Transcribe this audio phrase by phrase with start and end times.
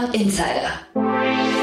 [0.00, 1.59] Startup Insider.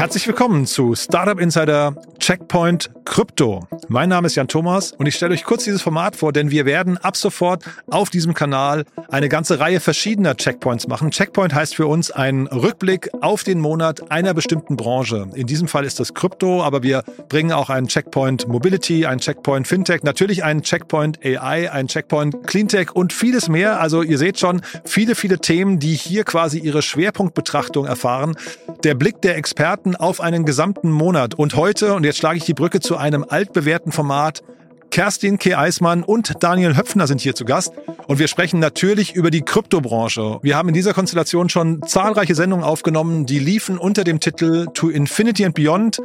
[0.00, 3.66] Herzlich willkommen zu Startup Insider Checkpoint Krypto.
[3.88, 6.64] Mein Name ist Jan Thomas und ich stelle euch kurz dieses Format vor, denn wir
[6.64, 11.10] werden ab sofort auf diesem Kanal eine ganze Reihe verschiedener Checkpoints machen.
[11.10, 15.28] Checkpoint heißt für uns ein Rückblick auf den Monat einer bestimmten Branche.
[15.34, 19.68] In diesem Fall ist das Krypto, aber wir bringen auch einen Checkpoint Mobility, einen Checkpoint
[19.68, 23.80] Fintech, natürlich einen Checkpoint AI, einen Checkpoint Cleantech und vieles mehr.
[23.80, 28.36] Also ihr seht schon viele, viele Themen, die hier quasi ihre Schwerpunktbetrachtung erfahren.
[28.84, 31.34] Der Blick der Experten auf einen gesamten Monat.
[31.34, 34.42] Und heute, und jetzt schlage ich die Brücke zu einem altbewährten Format,
[34.90, 35.54] Kerstin K.
[35.54, 37.72] Eismann und Daniel Höpfner sind hier zu Gast
[38.08, 40.40] und wir sprechen natürlich über die Kryptobranche.
[40.42, 44.88] Wir haben in dieser Konstellation schon zahlreiche Sendungen aufgenommen, die liefen unter dem Titel To
[44.88, 46.00] Infinity and Beyond.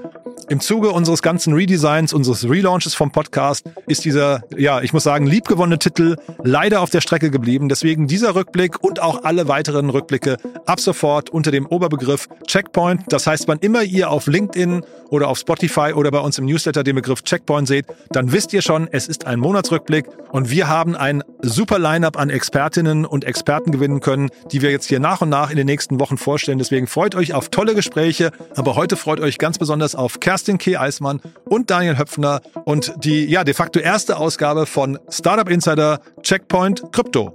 [0.50, 5.26] Im Zuge unseres ganzen Redesigns, unseres Relaunches vom Podcast ist dieser, ja, ich muss sagen,
[5.26, 7.70] liebgewonnene Titel leider auf der Strecke geblieben.
[7.70, 13.02] Deswegen dieser Rückblick und auch alle weiteren Rückblicke ab sofort unter dem Oberbegriff Checkpoint.
[13.08, 16.84] Das heißt, wann immer ihr auf LinkedIn oder auf Spotify oder bei uns im Newsletter
[16.84, 20.96] den Begriff Checkpoint seht, dann wisst ihr schon, es ist ein Monatsrückblick und wir haben
[20.96, 25.30] ein super Line-up an Expertinnen und Experten gewinnen können, die wir jetzt hier nach und
[25.30, 26.58] nach in den nächsten Wochen vorstellen.
[26.58, 30.78] Deswegen freut euch auf tolle Gespräche, aber heute freut euch ganz besonders auf Kerstin K.
[30.78, 36.92] Eismann und Daniel Höpfner und die ja de facto erste Ausgabe von Startup Insider Checkpoint
[36.92, 37.34] Krypto.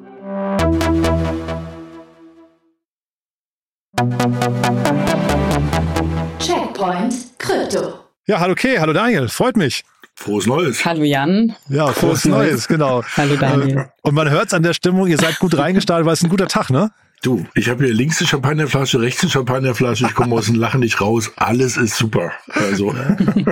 [6.38, 7.98] Checkpoint Krypto.
[8.26, 9.84] Ja, hallo Kay, hallo Daniel, freut mich.
[10.16, 10.84] Frohes Neues.
[10.84, 11.54] Hallo Jan.
[11.68, 13.02] Ja, frohes, frohes Neues, Neues, genau.
[13.16, 13.78] Hallo Daniel.
[13.78, 16.30] Äh, und man hört es an der Stimmung, ihr seid gut reingestartet, weil es ein
[16.30, 16.90] guter Tag, ne?
[17.22, 20.80] Du, ich habe hier links eine Champagnerflasche, rechts eine Champagnerflasche, ich komme aus dem Lachen
[20.80, 22.32] nicht raus, alles ist super.
[22.48, 22.94] Also.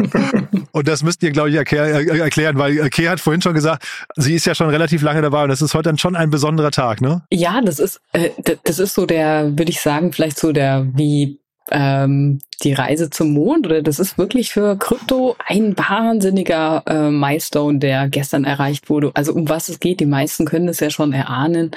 [0.73, 4.45] und das müsst ihr, glaube ich, erklären, weil Kay hat vorhin schon gesagt, sie ist
[4.45, 7.23] ja schon relativ lange dabei und das ist heute dann schon ein besonderer Tag, ne?
[7.31, 8.29] Ja, das ist, äh,
[8.63, 11.39] das ist so der, würde ich sagen, vielleicht so der, wie
[11.71, 17.79] ähm, die Reise zum Mond oder das ist wirklich für Krypto ein wahnsinniger äh, Milestone,
[17.79, 19.11] der gestern erreicht wurde.
[19.15, 21.71] Also um was es geht, die meisten können es ja schon erahnen.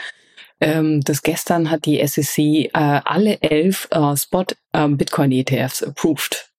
[0.62, 6.50] Ähm, das gestern hat die SEC äh, alle elf äh, Spot äh, Bitcoin ETFs approved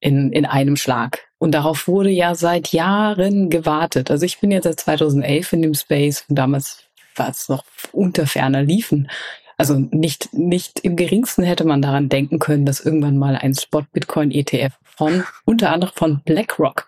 [0.00, 1.28] in, in einem Schlag.
[1.38, 4.10] Und darauf wurde ja seit Jahren gewartet.
[4.10, 8.26] Also ich bin jetzt seit 2011 in dem Space und damals war es noch unter
[8.26, 9.08] ferner Liefen.
[9.58, 13.84] Also nicht, nicht im geringsten hätte man daran denken können, dass irgendwann mal ein Spot
[13.92, 16.86] Bitcoin ETF von, unter anderem von BlackRock,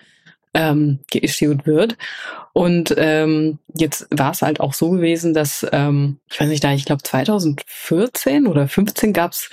[0.55, 1.99] ähm, geissued wird.
[2.53, 6.73] Und ähm, jetzt war es halt auch so gewesen, dass, ähm, ich weiß nicht, da
[6.73, 9.51] ich glaube 2014 oder 15 gab es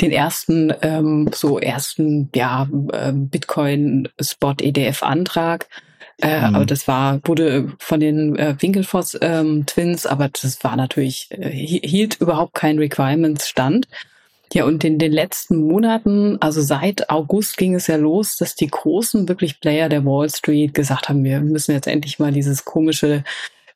[0.00, 5.68] den ersten, ähm, so ersten, ja, äh, Bitcoin-Spot-EDF-Antrag.
[6.22, 6.54] Äh, mhm.
[6.54, 11.50] Aber das war, wurde von den äh, Winkelfoss ähm, Twins, aber das war natürlich, äh,
[11.50, 13.88] hielt überhaupt kein Requirements stand.
[14.52, 18.66] Ja, und in den letzten Monaten, also seit August ging es ja los, dass die
[18.66, 23.22] großen wirklich Player der Wall Street gesagt haben, wir müssen jetzt endlich mal dieses komische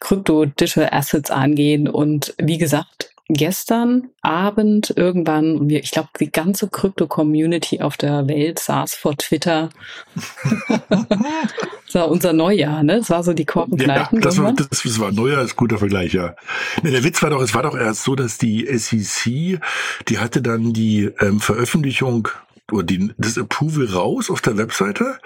[0.01, 1.89] Krypto-Digital Assets angehen.
[1.89, 8.95] Und wie gesagt, gestern Abend irgendwann, ich glaube, die ganze Krypto-Community auf der Welt saß
[8.95, 9.71] vor Twitter.
[10.89, 12.99] das war unser Neujahr, ne?
[12.99, 14.19] Das war so die Korkengleichen.
[14.19, 16.35] Ja, das, war, das, das war Neujahr, ist guter Vergleich, ja.
[16.83, 19.61] Ne, der Witz war doch, es war doch erst so, dass die SEC,
[20.09, 22.29] die hatte dann die ähm, Veröffentlichung
[22.73, 25.19] oder die, das Approval raus auf der Webseite.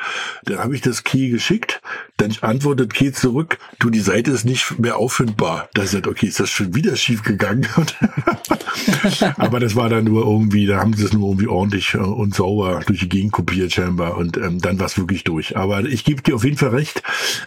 [0.45, 1.81] Dann habe ich das Key geschickt.
[2.17, 5.69] Dann antwortet Key zurück, du, die Seite ist nicht mehr auffindbar.
[5.75, 7.67] Da sagt, okay, ist das schon wieder schief gegangen?
[9.37, 12.35] Aber das war dann nur irgendwie, da haben sie es nur irgendwie ordentlich äh, und
[12.35, 15.57] sauber durch die Gegend kopiert scheinbar und ähm, dann war es wirklich durch.
[15.57, 17.03] Aber ich gebe dir auf jeden Fall recht.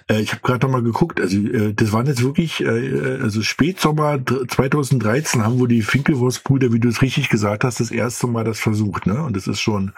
[0.08, 3.42] Äh, ich habe gerade noch mal geguckt, also äh, das waren jetzt wirklich, äh, also
[3.42, 8.46] Spätsommer 2013 haben wohl die Finkelwurstbrüder, wie du es richtig gesagt hast, das erste Mal
[8.46, 9.06] das versucht.
[9.06, 9.22] Ne?
[9.22, 9.94] Und das ist schon schon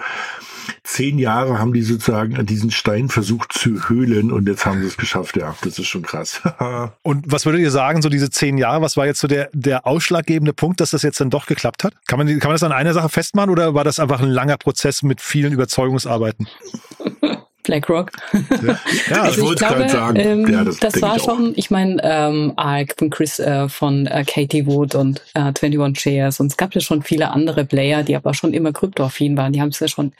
[0.83, 4.88] zehn Jahre haben die sozusagen an diesen Stein versucht zu höhlen und jetzt haben sie
[4.88, 5.35] es geschafft.
[5.38, 6.41] Ja, das ist schon krass.
[7.01, 9.88] und was würdet ihr sagen, so diese zehn Jahre, was war jetzt so der, der
[9.88, 11.94] ausschlaggebende Punkt, dass das jetzt dann doch geklappt hat?
[12.07, 14.57] Kann man, kann man das an einer Sache festmachen oder war das einfach ein langer
[14.57, 16.47] Prozess mit vielen Überzeugungsarbeiten?
[17.63, 18.12] BlackRock.
[18.62, 18.80] Ja,
[19.10, 20.19] ja also ich, ich glaube, sagen.
[20.19, 24.24] Ähm, ja, das, das war schon, ich meine, ähm, Arc von Chris, äh, von äh,
[24.25, 28.15] Katie Wood und äh, 21 Shares und es gab ja schon viele andere Player, die
[28.15, 29.54] aber schon immer kryptoaffin waren.
[29.54, 30.13] Die haben es ja schon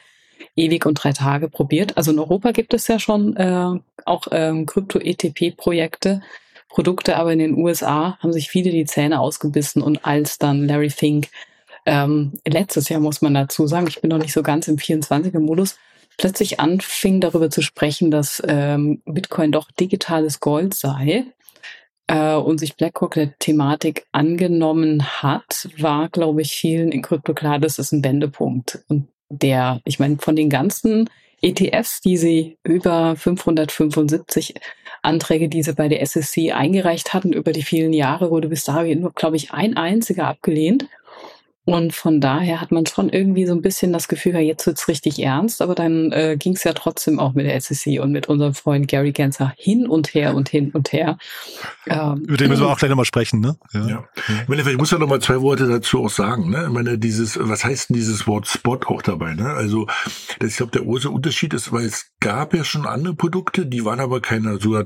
[0.56, 1.96] ewig und drei Tage probiert.
[1.96, 6.22] Also in Europa gibt es ja schon äh, auch ähm, Krypto-ETP-Projekte,
[6.68, 10.90] Produkte, aber in den USA haben sich viele die Zähne ausgebissen und als dann Larry
[10.90, 11.28] Fink
[11.86, 15.76] ähm, letztes Jahr muss man dazu sagen, ich bin noch nicht so ganz im 24er-Modus,
[16.18, 21.26] plötzlich anfing darüber zu sprechen, dass ähm, Bitcoin doch digitales Gold sei
[22.06, 27.58] äh, und sich BlackRock der Thematik angenommen hat, war, glaube ich, vielen in Krypto klar,
[27.58, 28.84] das ist ein Wendepunkt.
[28.88, 31.08] Und der, ich meine, von den ganzen
[31.40, 34.54] ETFs, die sie über 575
[35.02, 39.00] Anträge, die sie bei der SSC eingereicht hatten über die vielen Jahre, wurde bis dahin
[39.00, 40.86] nur, glaube ich, ein einziger abgelehnt.
[41.66, 44.86] Und von daher hat man schon irgendwie so ein bisschen das Gefühl, ja, jetzt wird's
[44.86, 48.28] richtig ernst, aber dann äh, ging es ja trotzdem auch mit der SEC und mit
[48.28, 51.16] unserem Freund Gary Gensler hin und her und hin und her.
[51.86, 53.56] Ähm, Über den müssen wir auch gleich nochmal sprechen, ne?
[53.72, 53.88] Ja.
[53.88, 54.04] ja.
[54.42, 56.64] Ich meine, ich muss ja nochmal zwei Worte dazu auch sagen, ne?
[56.66, 59.48] Ich meine, dieses, was heißt denn dieses Wort Spot auch dabei, ne?
[59.54, 59.86] Also,
[60.40, 63.84] das, ich glaube, der große Unterschied ist, weil es gab ja schon andere Produkte, die
[63.84, 64.82] waren aber keine, so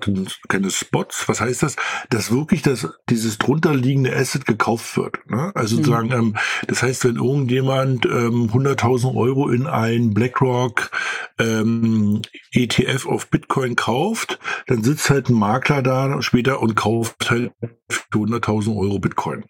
[0.48, 1.28] keine Spots.
[1.28, 1.76] Was heißt das?
[2.10, 5.52] Dass wirklich das, dieses drunterliegende Asset gekauft wird, ne?
[5.54, 5.84] Also mhm.
[5.84, 6.36] sozusagen, ähm,
[6.66, 10.90] das heißt, wenn irgendjemand ähm, 100.000 Euro in ein BlackRock
[11.38, 17.52] ähm, ETF auf Bitcoin kauft, dann sitzt halt ein Makler da später und kauft halt
[17.88, 19.44] für 100.000 Euro Bitcoin.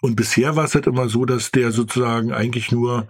[0.00, 3.06] Und bisher war es halt immer so, dass der sozusagen eigentlich nur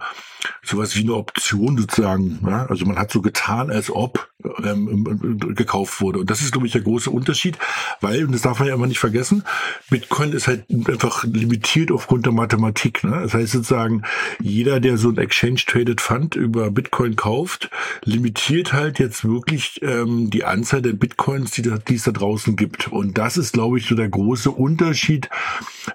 [0.63, 2.65] sowas wie eine Option sozusagen, ja?
[2.65, 4.29] also man hat so getan, als ob
[4.63, 6.19] ähm, gekauft wurde.
[6.19, 7.57] Und das ist, glaube ich, der große Unterschied,
[7.99, 9.43] weil, und das darf man ja immer nicht vergessen,
[9.89, 13.03] Bitcoin ist halt einfach limitiert aufgrund der Mathematik.
[13.03, 13.19] Ne?
[13.21, 14.03] Das heißt sozusagen,
[14.39, 17.69] jeder, der so ein Exchange-Traded Fund über Bitcoin kauft,
[18.03, 22.87] limitiert halt jetzt wirklich ähm, die Anzahl der Bitcoins, die, die es da draußen gibt.
[22.87, 25.29] Und das ist, glaube ich, so der große Unterschied,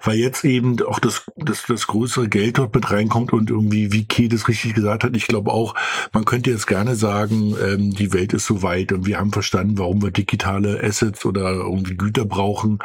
[0.03, 4.05] weil jetzt eben auch das, das, das größere Geld dort mit reinkommt und irgendwie, wie
[4.05, 5.75] Key das richtig gesagt hat, ich glaube auch,
[6.13, 9.77] man könnte jetzt gerne sagen, ähm, die Welt ist so weit und wir haben verstanden,
[9.77, 12.79] warum wir digitale Assets oder irgendwie Güter brauchen.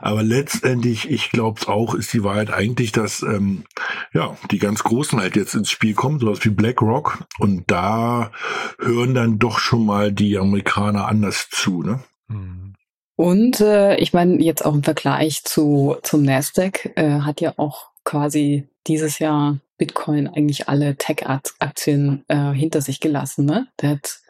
[0.00, 3.64] Aber letztendlich, ich glaube es auch, ist die Wahrheit eigentlich, dass ähm,
[4.12, 7.18] ja die ganz Großen halt jetzt ins Spiel kommen, sowas wie BlackRock.
[7.38, 8.30] Und da
[8.78, 12.00] hören dann doch schon mal die Amerikaner anders zu, ne?
[12.28, 12.74] Mhm.
[13.18, 17.88] Und äh, ich meine, jetzt auch im Vergleich zu zum Nasdaq äh, hat ja auch
[18.04, 23.44] quasi dieses Jahr Bitcoin eigentlich alle Tech-Aktien äh, hinter sich gelassen.
[23.44, 23.66] Ne?
[23.82, 24.20] Der hat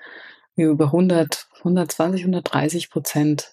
[0.56, 3.52] über 100, 120, 130 Prozent,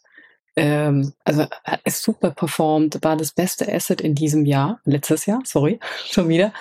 [0.55, 1.45] ähm, also
[1.83, 6.53] ist super performt, war das beste Asset in diesem Jahr, letztes Jahr, sorry, schon wieder,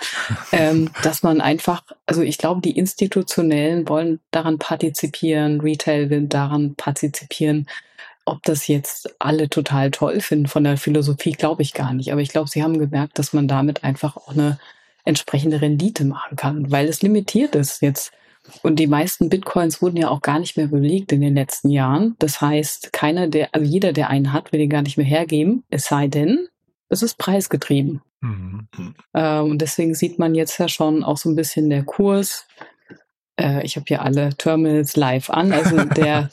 [0.50, 6.74] ähm, dass man einfach, also ich glaube, die Institutionellen wollen daran partizipieren, Retail will daran
[6.74, 7.68] partizipieren,
[8.24, 12.12] ob das jetzt alle total toll finden von der Philosophie, glaube ich gar nicht.
[12.12, 14.58] Aber ich glaube, sie haben gemerkt, dass man damit einfach auch eine
[15.04, 18.12] entsprechende Rendite machen kann, weil es limitiert ist jetzt.
[18.62, 22.14] Und die meisten Bitcoins wurden ja auch gar nicht mehr belegt in den letzten Jahren.
[22.18, 25.64] Das heißt, keiner, der, also jeder, der einen hat, will den gar nicht mehr hergeben,
[25.70, 26.48] es sei denn,
[26.90, 28.02] es ist preisgetrieben.
[28.20, 28.68] Mhm.
[29.12, 32.46] Äh, und deswegen sieht man jetzt ja schon auch so ein bisschen der Kurs.
[33.36, 35.52] Äh, ich habe hier alle Terminals live an.
[35.52, 36.30] Also der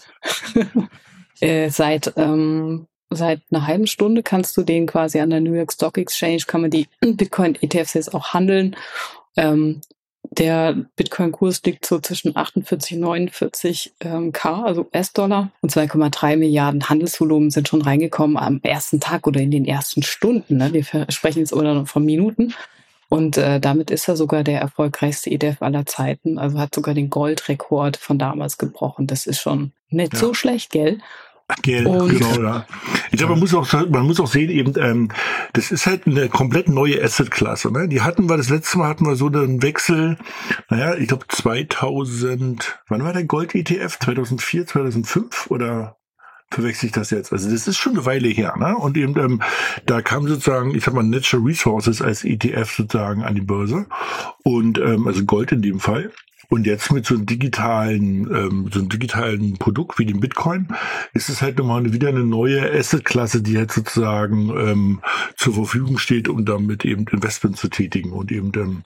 [1.41, 5.73] äh, seit ähm, seit einer halben Stunde kannst du den quasi an der New York
[5.73, 8.75] Stock Exchange, kann man die Bitcoin-ETFs jetzt auch handeln.
[9.35, 9.81] Ähm,
[10.29, 15.51] der Bitcoin-Kurs liegt so zwischen 48 und 49 ähm, K, also US-Dollar.
[15.61, 20.57] Und 2,3 Milliarden Handelsvolumen sind schon reingekommen am ersten Tag oder in den ersten Stunden.
[20.57, 20.71] Ne?
[20.71, 22.53] Wir sprechen jetzt immer noch von Minuten.
[23.09, 26.37] Und äh, damit ist er sogar der erfolgreichste ETF aller Zeiten.
[26.37, 29.07] Also hat sogar den Goldrekord von damals gebrochen.
[29.07, 30.19] Das ist schon nicht ja.
[30.19, 30.99] so schlecht, gell?
[31.61, 32.65] Geld, genau, ja.
[33.11, 35.09] Ich glaube, man muss auch, man muss auch sehen, eben, ähm,
[35.53, 37.71] das ist halt eine komplett neue Asset-Klasse.
[37.71, 37.87] Ne?
[37.87, 40.17] Die hatten wir, das letzte Mal hatten wir so einen Wechsel,
[40.69, 43.99] naja, ich glaube 2000, wann war der Gold-ETF?
[43.99, 45.97] 2004, 2005 oder
[46.51, 47.31] verwechsel ich das jetzt?
[47.31, 48.75] Also das ist schon eine Weile her, ne?
[48.77, 49.41] Und eben, ähm,
[49.85, 53.87] da kam sozusagen, ich sag mal, Natural Resources als ETF sozusagen an die Börse
[54.43, 56.11] und ähm, also Gold in dem Fall.
[56.51, 60.67] Und jetzt mit so einem digitalen, ähm, so einem digitalen Produkt wie dem Bitcoin
[61.13, 65.01] ist es halt nochmal wieder eine neue Assetklasse, die jetzt sozusagen ähm,
[65.37, 68.11] zur Verfügung steht, um damit eben Investment zu tätigen.
[68.11, 68.83] Und eben, ähm,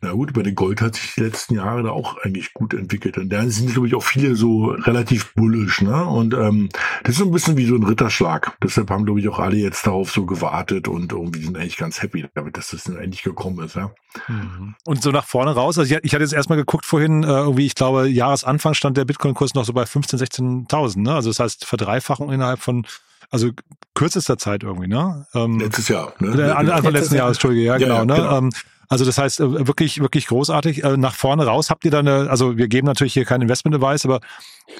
[0.00, 3.18] na gut, bei den Gold hat sich die letzten Jahre da auch eigentlich gut entwickelt.
[3.18, 5.82] Und da sind, glaube ich, auch viele so relativ bullisch.
[5.82, 6.04] Ne?
[6.04, 6.68] Und ähm,
[7.02, 8.56] das ist so ein bisschen wie so ein Ritterschlag.
[8.62, 12.00] Deshalb haben, glaube ich, auch alle jetzt darauf so gewartet und irgendwie sind eigentlich ganz
[12.00, 13.74] happy damit, dass das dann endlich gekommen ist.
[13.74, 13.90] Ja?
[14.26, 14.74] Mhm.
[14.84, 17.66] Und so nach vorne raus, also ich, ich hatte jetzt erstmal geguckt vorhin, äh, irgendwie,
[17.66, 21.14] ich glaube, Jahresanfang stand der Bitcoin-Kurs noch so bei 15.000, 16.000, ne?
[21.14, 22.86] Also das heißt Verdreifachung innerhalb von,
[23.30, 23.50] also
[23.94, 25.26] kürzester Zeit irgendwie, ne?
[25.34, 26.54] Ähm, letztes Jahr, ne?
[26.56, 28.14] Anfang letzten Jahres, Entschuldige, ja, ja genau, ja, ne?
[28.14, 28.38] Genau.
[28.38, 28.50] Ähm,
[28.90, 30.82] Also das heißt äh, wirklich, wirklich großartig.
[30.82, 34.06] Äh, nach vorne raus habt ihr da eine, also wir geben natürlich hier kein Investment-Advice,
[34.06, 34.20] aber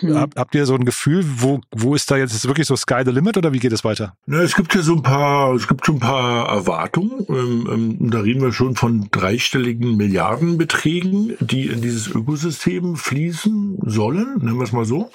[0.01, 0.15] hm.
[0.15, 3.03] habt, habt ihr so ein Gefühl, wo, wo ist da jetzt, ist wirklich so Sky
[3.05, 4.15] the Limit oder wie geht es weiter?
[4.27, 7.27] Na, es gibt ja so ein paar, es gibt schon ein paar Erwartungen.
[7.29, 14.39] Ähm, ähm, da reden wir schon von dreistelligen Milliardenbeträgen, die in dieses Ökosystem fließen sollen,
[14.39, 15.11] nennen wir es mal so.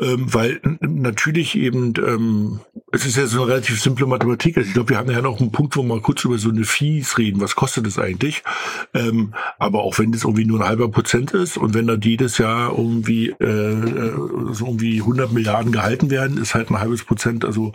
[0.00, 2.60] Ähm, weil natürlich eben, ähm,
[2.92, 4.56] es ist ja so eine relativ simple Mathematik.
[4.56, 6.64] Also ich glaube, wir haben ja noch einen Punkt, wo wir kurz über so eine
[6.64, 7.40] Fees reden.
[7.40, 8.42] Was kostet das eigentlich?
[8.94, 12.38] Ähm, aber auch wenn das irgendwie nur ein halber Prozent ist und wenn da jedes
[12.38, 17.44] Jahr irgendwie, äh, äh so irgendwie 100 Milliarden gehalten werden, ist halt ein halbes Prozent,
[17.44, 17.72] also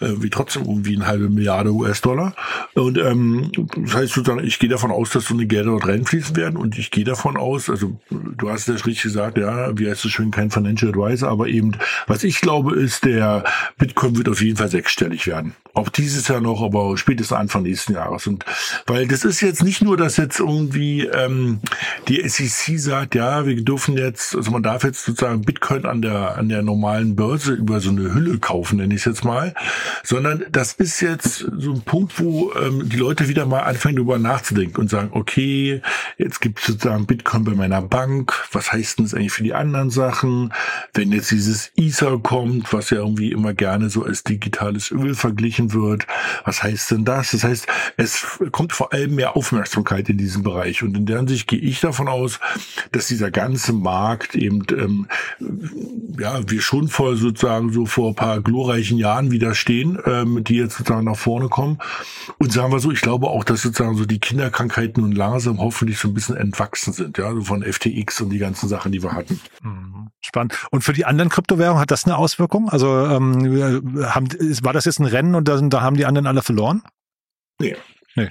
[0.00, 2.34] äh, wie trotzdem irgendwie eine halbe Milliarde US-Dollar.
[2.74, 6.36] Und ähm, das heißt sozusagen, ich gehe davon aus, dass so eine Gelder dort reinfließen
[6.36, 10.04] werden und ich gehe davon aus, also du hast das richtig gesagt, ja, wie heißt
[10.04, 11.72] es schön, kein Financial Advisor, aber eben,
[12.06, 13.44] was ich glaube, ist, der
[13.78, 15.54] Bitcoin wird auf jeden Fall sechsstellig werden.
[15.74, 18.26] Auch dieses Jahr noch, aber spätestens Anfang nächsten Jahres.
[18.26, 18.46] Und
[18.86, 21.60] weil das ist jetzt nicht nur, dass jetzt irgendwie ähm,
[22.08, 26.36] die SEC sagt, ja, wir dürfen jetzt, also man darf jetzt sozusagen Bitcoin an der
[26.36, 29.54] an der normalen Börse über so eine Hülle kaufen, nenne ich jetzt mal,
[30.02, 34.18] sondern das ist jetzt so ein Punkt, wo ähm, die Leute wieder mal anfangen darüber
[34.18, 35.82] nachzudenken und sagen, okay,
[36.18, 39.54] jetzt gibt es sozusagen Bitcoin bei meiner Bank, was heißt denn das eigentlich für die
[39.54, 40.52] anderen Sachen?
[40.94, 45.72] Wenn jetzt dieses Ether kommt, was ja irgendwie immer gerne so als digitales Öl verglichen
[45.72, 46.06] wird,
[46.44, 47.32] was heißt denn das?
[47.32, 51.46] Das heißt, es kommt vor allem mehr Aufmerksamkeit in diesem Bereich und in der Hinsicht
[51.48, 52.40] gehe ich davon aus,
[52.92, 55.06] dass dieser ganze Markt eben, ähm,
[56.18, 60.56] ja, wir schon vor sozusagen so vor ein paar glorreichen Jahren wieder stehen, ähm, die
[60.56, 61.78] jetzt sozusagen nach vorne kommen
[62.38, 65.98] und sagen wir so, ich glaube auch, dass sozusagen so die Kinderkrankheiten nun langsam hoffentlich
[65.98, 69.12] so ein bisschen entwachsen sind, ja, so von FTX und die ganzen Sachen, die wir
[69.12, 69.40] hatten.
[69.62, 70.08] Mhm.
[70.20, 70.54] Spannend.
[70.70, 72.68] Und für die anderen Kryptowährungen hat das eine Auswirkung?
[72.68, 74.28] Also ähm, haben,
[74.62, 76.82] war das jetzt ein Rennen und da, da haben die anderen alle verloren?
[77.60, 77.76] Nee.
[78.16, 78.28] Nee.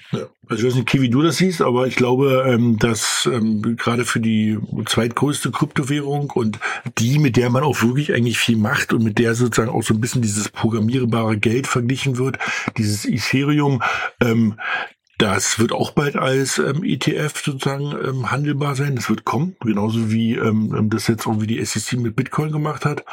[0.48, 4.04] Also ich weiß nicht, wie du das siehst, aber ich glaube, ähm, dass ähm, gerade
[4.04, 6.60] für die zweitgrößte Kryptowährung und
[6.98, 9.94] die, mit der man auch wirklich eigentlich viel macht und mit der sozusagen auch so
[9.94, 12.40] ein bisschen dieses programmierbare Geld verglichen wird,
[12.78, 13.84] dieses Ethereum,
[14.22, 14.60] ähm,
[15.18, 18.96] das wird auch bald als ähm, ETF sozusagen ähm, handelbar sein.
[18.96, 23.06] Das wird kommen, genauso wie ähm, das jetzt irgendwie die SEC mit Bitcoin gemacht hat.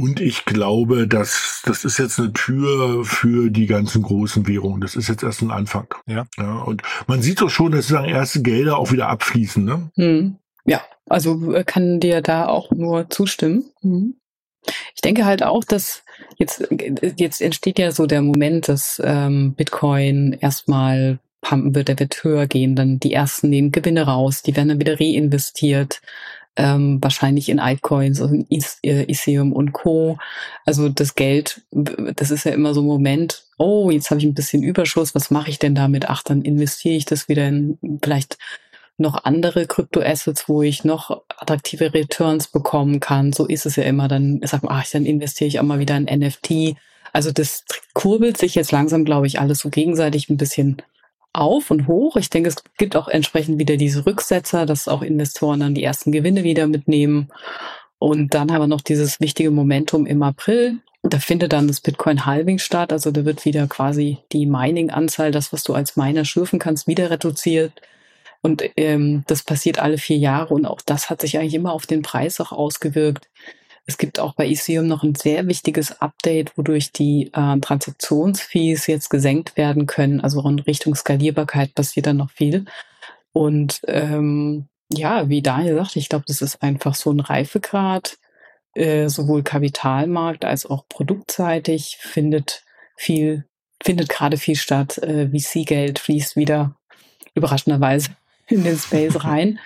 [0.00, 4.80] Und ich glaube, dass das ist jetzt eine Tür für die ganzen großen Währungen.
[4.80, 5.92] Das ist jetzt erst ein Anfang.
[6.06, 6.26] Ja.
[6.36, 9.64] ja und man sieht doch schon, dass sozusagen erste Gelder auch wieder abfließen.
[9.64, 9.90] Ne?
[9.96, 10.36] Hm.
[10.64, 13.64] Ja, also äh, kann dir da auch nur zustimmen.
[13.80, 14.14] Hm.
[14.94, 16.04] Ich denke halt auch, dass
[16.36, 16.68] jetzt,
[17.16, 22.46] jetzt entsteht ja so der Moment, dass ähm, Bitcoin erstmal pumpen wird, der wird höher
[22.46, 26.02] gehen, dann die ersten nehmen Gewinne raus, die werden dann wieder reinvestiert,
[26.58, 30.18] ähm, wahrscheinlich in Altcoins äh, Ethereum und Co.
[30.66, 34.34] Also das Geld, das ist ja immer so ein Moment, oh, jetzt habe ich ein
[34.34, 36.10] bisschen Überschuss, was mache ich denn damit?
[36.10, 38.38] Ach, dann investiere ich das wieder in vielleicht
[38.98, 43.32] noch andere Kryptoassets, wo ich noch attraktive Returns bekommen kann.
[43.32, 44.08] So ist es ja immer.
[44.08, 46.76] Dann sagt man, ach, dann investiere ich auch mal wieder in NFT.
[47.12, 50.82] Also das kurbelt sich jetzt langsam, glaube ich, alles so gegenseitig ein bisschen
[51.32, 52.16] auf und hoch.
[52.16, 56.12] Ich denke, es gibt auch entsprechend wieder diese Rücksetzer, dass auch Investoren dann die ersten
[56.12, 57.28] Gewinne wieder mitnehmen.
[57.98, 60.78] Und dann haben wir noch dieses wichtige Momentum im April.
[61.02, 62.92] Da findet dann das Bitcoin Halving statt.
[62.92, 67.10] Also da wird wieder quasi die Mining-Anzahl, das, was du als Miner schürfen kannst, wieder
[67.10, 67.72] reduziert.
[68.40, 71.86] Und ähm, das passiert alle vier Jahre und auch das hat sich eigentlich immer auf
[71.86, 73.28] den Preis auch ausgewirkt.
[73.88, 79.08] Es gibt auch bei Ethereum noch ein sehr wichtiges Update, wodurch die äh, Transaktionsfees jetzt
[79.08, 80.20] gesenkt werden können.
[80.20, 82.66] Also in Richtung Skalierbarkeit passiert dann noch viel.
[83.32, 88.18] Und ähm, ja, wie Daniel sagte, ich glaube, das ist einfach so ein Reifegrad,
[88.74, 92.64] äh, sowohl Kapitalmarkt als auch produktseitig findet
[92.94, 93.46] viel,
[93.82, 94.98] findet gerade viel statt.
[94.98, 96.76] Äh, VC-Geld fließt wieder
[97.32, 98.10] überraschenderweise
[98.48, 99.60] in den Space rein.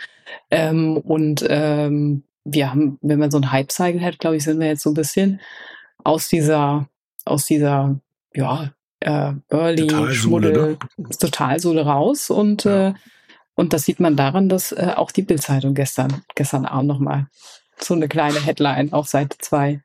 [0.52, 4.66] ähm, und ähm, wir haben, wenn man so ein Hype-Cycle hat, glaube ich, sind wir
[4.66, 5.40] jetzt so ein bisschen
[6.04, 6.88] aus dieser,
[7.24, 8.00] aus dieser,
[8.34, 10.78] ja, äh, Early Schmuddel, ne?
[11.18, 12.88] Totalsohle raus und ja.
[12.88, 12.94] äh,
[13.54, 17.26] und das sieht man daran, dass äh, auch die Bildzeitung gestern gestern Abend nochmal
[17.78, 19.82] so eine kleine Headline auf Seite 2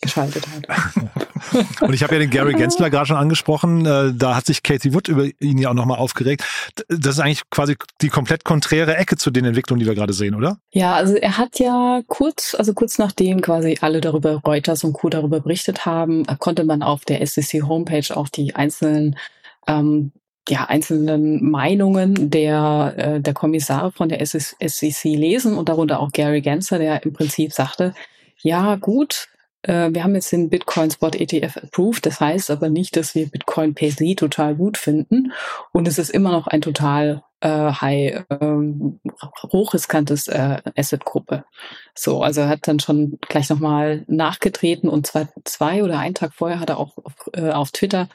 [0.00, 0.66] geschaltet hat.
[1.80, 3.86] Und ich habe ja den Gary Gensler gerade schon angesprochen.
[3.86, 6.44] Äh, da hat sich Katie Wood über ihn ja auch nochmal aufgeregt.
[6.88, 10.34] Das ist eigentlich quasi die komplett konträre Ecke zu den Entwicklungen, die wir gerade sehen,
[10.34, 10.58] oder?
[10.70, 15.08] Ja, also er hat ja kurz, also kurz nachdem quasi alle darüber, Reuters und Co.
[15.08, 19.16] darüber berichtet haben, konnte man auf der SEC Homepage auch die einzelnen
[19.66, 20.12] ähm,
[20.48, 26.40] ja, einzelnen Meinungen der, äh, der Kommissare von der SEC lesen und darunter auch Gary
[26.40, 27.94] Gensler, der im Prinzip sagte,
[28.42, 29.28] ja, gut,
[29.64, 32.04] wir haben jetzt den Bitcoin Spot ETF approved.
[32.04, 35.32] Das heißt aber nicht, dass wir Bitcoin per se total gut finden.
[35.72, 39.00] Und es ist immer noch ein total äh, high, ähm,
[39.52, 41.44] hochriskantes äh, Asset-Gruppe.
[41.94, 46.32] So, also er hat dann schon gleich nochmal nachgetreten und zwar zwei oder einen Tag
[46.34, 48.08] vorher hat er auch auf, äh, auf Twitter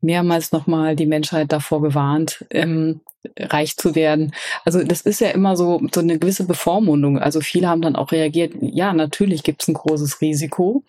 [0.00, 3.02] mehrmals nochmal die Menschheit davor gewarnt, ähm,
[3.38, 4.32] reich zu werden.
[4.64, 7.18] Also das ist ja immer so, so eine gewisse Bevormundung.
[7.18, 10.84] Also viele haben dann auch reagiert, ja, natürlich gibt es ein großes Risiko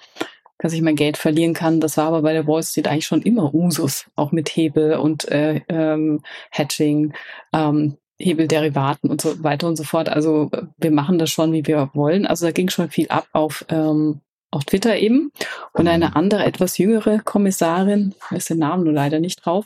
[0.61, 1.79] dass ich mein Geld verlieren kann.
[1.79, 5.27] Das war aber bei der Wall Street eigentlich schon immer Usus, auch mit Hebel und
[5.29, 7.13] äh, ähm, Hedging,
[7.51, 10.07] ähm, Hebelderivaten und so weiter und so fort.
[10.07, 12.27] Also wir machen das schon, wie wir wollen.
[12.27, 15.31] Also da ging schon viel ab auf ähm, auf Twitter eben.
[15.73, 19.65] Und eine andere, etwas jüngere Kommissarin, ist den Namen nur leider nicht drauf,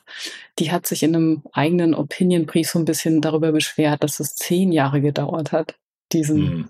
[0.59, 4.71] die hat sich in einem eigenen Opinion-Brief so ein bisschen darüber beschwert, dass es zehn
[4.71, 5.75] Jahre gedauert hat,
[6.13, 6.69] diesen mhm.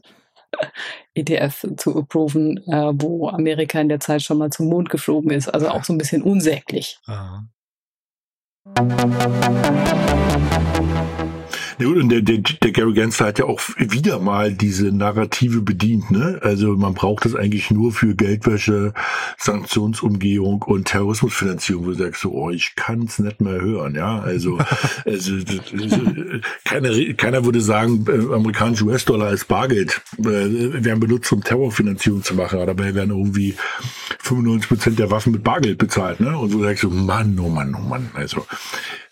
[1.13, 5.47] ETF zu approven, äh, wo Amerika in der Zeit schon mal zum Mond geflogen ist.
[5.47, 6.99] Also auch so ein bisschen unsäglich.
[7.05, 7.45] Aha.
[11.77, 16.09] Ja, und der, der, der Gary Gensler hat ja auch wieder mal diese Narrative bedient.
[16.09, 16.39] Ne?
[16.41, 18.93] Also man braucht das eigentlich nur für Geldwäsche,
[19.37, 21.85] Sanktionsumgehung und Terrorismusfinanzierung.
[21.85, 23.95] Wo du sagst so, oh, ich kann es nicht mehr hören.
[23.95, 24.57] Ja, also,
[25.05, 25.33] also
[26.63, 32.35] keiner, keiner würde sagen, äh, amerikanische US-Dollar als Bargeld äh, werden benutzt, um Terrorfinanzierung zu
[32.35, 32.57] machen.
[32.57, 33.55] Aber dabei werden irgendwie
[34.19, 36.19] 95 Prozent der Waffen mit Bargeld bezahlt.
[36.19, 36.37] Ne?
[36.37, 38.09] Und so sagst du, Mann, oh Mann, oh Mann.
[38.13, 38.45] Also,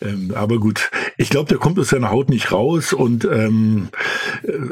[0.02, 3.90] ähm, aber gut, ich glaube, der kommt aus seiner Haut nicht raus und ähm,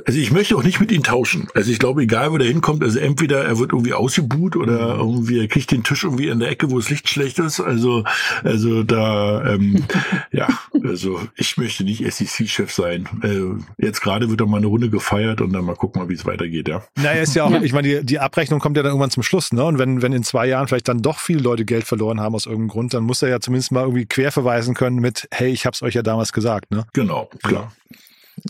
[0.05, 1.47] also ich möchte auch nicht mit ihm tauschen.
[1.53, 5.39] Also ich glaube, egal wo der hinkommt, also entweder er wird irgendwie ausgebuht oder irgendwie
[5.39, 7.59] er kriegt den Tisch irgendwie in der Ecke, wo das Licht schlecht ist.
[7.59, 8.03] Also
[8.43, 9.83] also da ähm,
[10.31, 10.47] ja,
[10.83, 13.07] also ich möchte nicht SEC-Chef sein.
[13.23, 16.25] Äh, jetzt gerade wird er mal eine Runde gefeiert und dann mal gucken, wie es
[16.25, 16.83] weitergeht, ja.
[16.95, 19.51] Naja, ist ja auch, ich meine, die, die Abrechnung kommt ja dann irgendwann zum Schluss,
[19.51, 19.63] ne?
[19.63, 22.45] Und wenn, wenn in zwei Jahren vielleicht dann doch viele Leute Geld verloren haben aus
[22.45, 25.65] irgendeinem Grund, dann muss er ja zumindest mal irgendwie quer verweisen können mit, hey, ich
[25.65, 26.85] hab's euch ja damals gesagt, ne?
[26.93, 27.73] Genau, klar.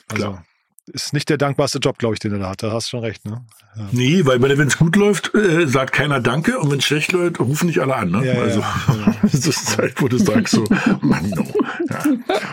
[0.09, 0.43] Also, klar
[0.87, 2.63] ist nicht der dankbarste Job, glaube ich, den er da hat.
[2.63, 3.45] Da hast du schon recht, ne?
[3.75, 3.87] Ja.
[3.91, 7.39] Nee, weil wenn es gut läuft, äh, sagt keiner Danke und wenn es schlecht läuft,
[7.39, 8.11] rufen nicht alle an.
[8.11, 8.25] Ne?
[8.25, 10.65] Ja, also ja, das ist Zeit, wo du sagst so,
[10.99, 11.45] Mann, no.
[11.89, 12.03] ja.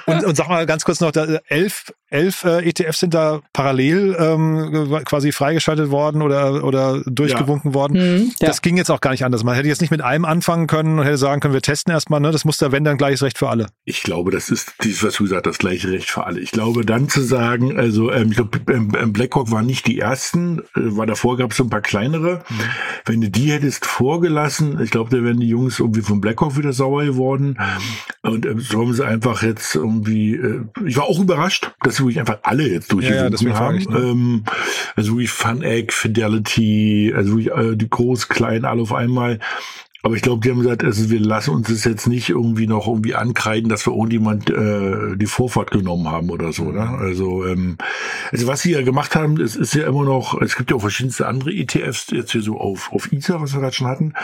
[0.07, 4.17] und, und sag mal ganz kurz noch, da, elf, elf äh, ETFs sind da parallel
[4.17, 7.95] ähm, quasi freigeschaltet worden oder, oder durchgewunken worden.
[7.97, 9.43] Mhm, das ging jetzt auch gar nicht anders.
[9.43, 12.21] Man hätte jetzt nicht mit einem anfangen können und hätte sagen können, wir testen erstmal,
[12.21, 12.31] ne?
[12.31, 13.67] Das muss da, wenn, dann gleiches Recht für alle.
[13.85, 16.39] Ich glaube, das ist dieses, was du gesagt hast, das gleiche Recht für alle.
[16.41, 19.99] Ich glaube, dann zu sagen, also ähm, ich glaube, ähm, ähm, Blackhawk waren nicht die
[19.99, 22.43] ersten, äh, war davor gab es so ein paar kleinere.
[22.49, 22.61] Mhm.
[23.05, 26.73] Wenn du die hättest vorgelassen, ich glaube, da wären die Jungs irgendwie von Blackhawk wieder
[26.73, 27.59] sauer geworden.
[28.23, 28.31] Mhm.
[28.31, 32.21] Und so haben sie einfach jetzt irgendwie, äh, ich war auch überrascht, dass sie wirklich
[32.21, 33.77] einfach alle jetzt durchgewunken ja, ja, haben.
[33.77, 33.99] Ich, ne?
[33.99, 34.45] ähm,
[34.97, 39.39] also wirklich Fun Egg, Fidelity, also wirklich äh, die groß, klein, alle auf einmal.
[40.03, 42.87] Aber ich glaube, die haben gesagt, also wir lassen uns das jetzt nicht irgendwie noch
[42.87, 46.71] irgendwie ankreiden, dass wir irgendjemand äh, die Vorfahrt genommen haben oder so.
[46.71, 46.89] Ne?
[46.89, 47.79] Also, ähm,
[48.31, 50.81] also was sie ja gemacht haben, es ist ja immer noch, es gibt ja auch
[50.81, 54.15] verschiedenste andere ETFs, jetzt hier so auf, auf ISA, was wir gerade schon hatten,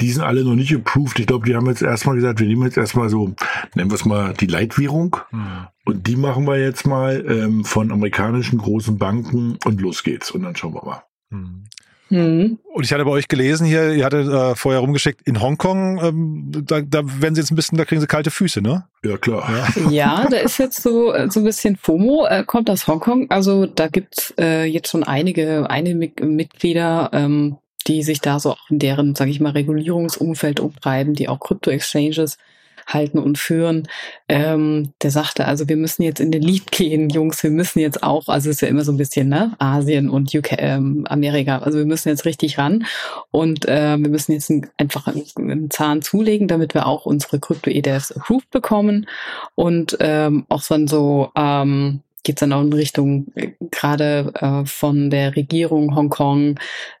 [0.00, 1.18] die sind alle noch nicht approved.
[1.18, 3.34] Ich glaube, die haben jetzt erstmal gesagt, wir nehmen jetzt erstmal so,
[3.74, 5.16] nennen wir es mal die Leitwährung.
[5.32, 5.66] Mhm.
[5.84, 10.30] Und die machen wir jetzt mal ähm, von amerikanischen großen Banken und los geht's.
[10.30, 11.02] Und dann schauen wir mal.
[11.30, 11.64] Mhm.
[12.08, 12.58] Mhm.
[12.72, 16.44] Und ich hatte bei euch gelesen hier, ihr hattet äh, vorher rumgeschickt, in Hongkong, ähm,
[16.64, 18.84] da, da werden sie jetzt ein bisschen, da kriegen sie kalte Füße, ne?
[19.04, 19.48] Ja, klar.
[19.76, 23.30] Ja, ja da ist jetzt so, äh, so ein bisschen FOMO, äh, kommt aus Hongkong.
[23.30, 28.70] Also da gibt's äh, jetzt schon einige, einige Mitglieder, ähm, die sich da so auch
[28.70, 32.38] in deren, sage ich mal, Regulierungsumfeld umtreiben, die auch Krypto-Exchanges
[32.86, 33.88] halten und führen.
[34.28, 38.02] Ähm, der sagte, also wir müssen jetzt in den Lead gehen, Jungs, wir müssen jetzt
[38.02, 41.58] auch, also es ist ja immer so ein bisschen, ne, Asien und UK, ähm, Amerika,
[41.58, 42.86] also wir müssen jetzt richtig ran
[43.30, 48.12] und äh, wir müssen jetzt ein, einfach einen, Zahn zulegen, damit wir auch unsere Krypto-ETFs
[48.12, 49.06] approved bekommen
[49.54, 54.66] und ähm, auch dann so, ähm, geht es dann auch in Richtung äh, gerade äh,
[54.66, 56.58] von der Regierung Hongkong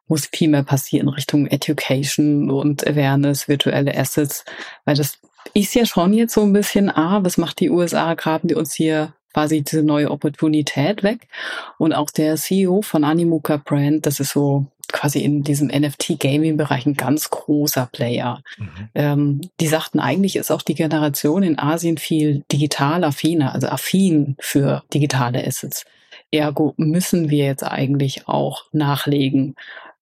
[0.08, 4.44] muss viel mehr passieren Richtung Education und Awareness, virtuelle Assets,
[4.84, 5.18] weil das
[5.54, 8.74] ist ja schon jetzt so ein bisschen, ah, was macht die USA, graben die uns
[8.74, 11.28] hier quasi diese neue Opportunität weg.
[11.76, 16.94] Und auch der CEO von Animuka Brand, das ist so quasi in diesem NFT-Gaming-Bereich ein
[16.94, 18.42] ganz großer Player.
[18.56, 18.88] Mhm.
[18.94, 24.36] Ähm, die sagten, eigentlich ist auch die Generation in Asien viel digital affiner, also affin
[24.40, 25.84] für digitale Assets.
[26.30, 29.54] Ergo müssen wir jetzt eigentlich auch nachlegen.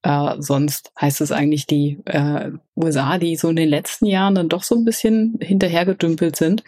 [0.05, 4.51] Äh, sonst heißt es eigentlich die äh, USA, die so in den letzten Jahren dann
[4.51, 6.62] doch so ein bisschen hinterhergedümpelt sind.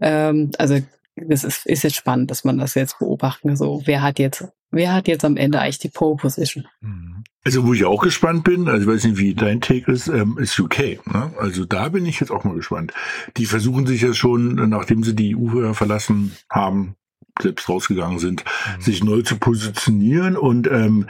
[0.00, 0.78] Ähm, also
[1.16, 3.56] das ist, ist jetzt spannend, dass man das jetzt beobachten.
[3.56, 6.68] So, wer hat jetzt, wer hat jetzt am Ende eigentlich die Pole Position?
[6.80, 7.24] Mhm.
[7.42, 10.38] Also wo ich auch gespannt bin, also ich weiß nicht, wie dein Take ist, ähm,
[10.38, 11.04] ist UK.
[11.12, 11.32] Ne?
[11.40, 12.92] Also da bin ich jetzt auch mal gespannt.
[13.36, 16.94] Die versuchen sich ja schon, nachdem sie die EU verlassen haben,
[17.40, 18.80] selbst rausgegangen sind, mhm.
[18.80, 21.06] sich neu zu positionieren und ähm,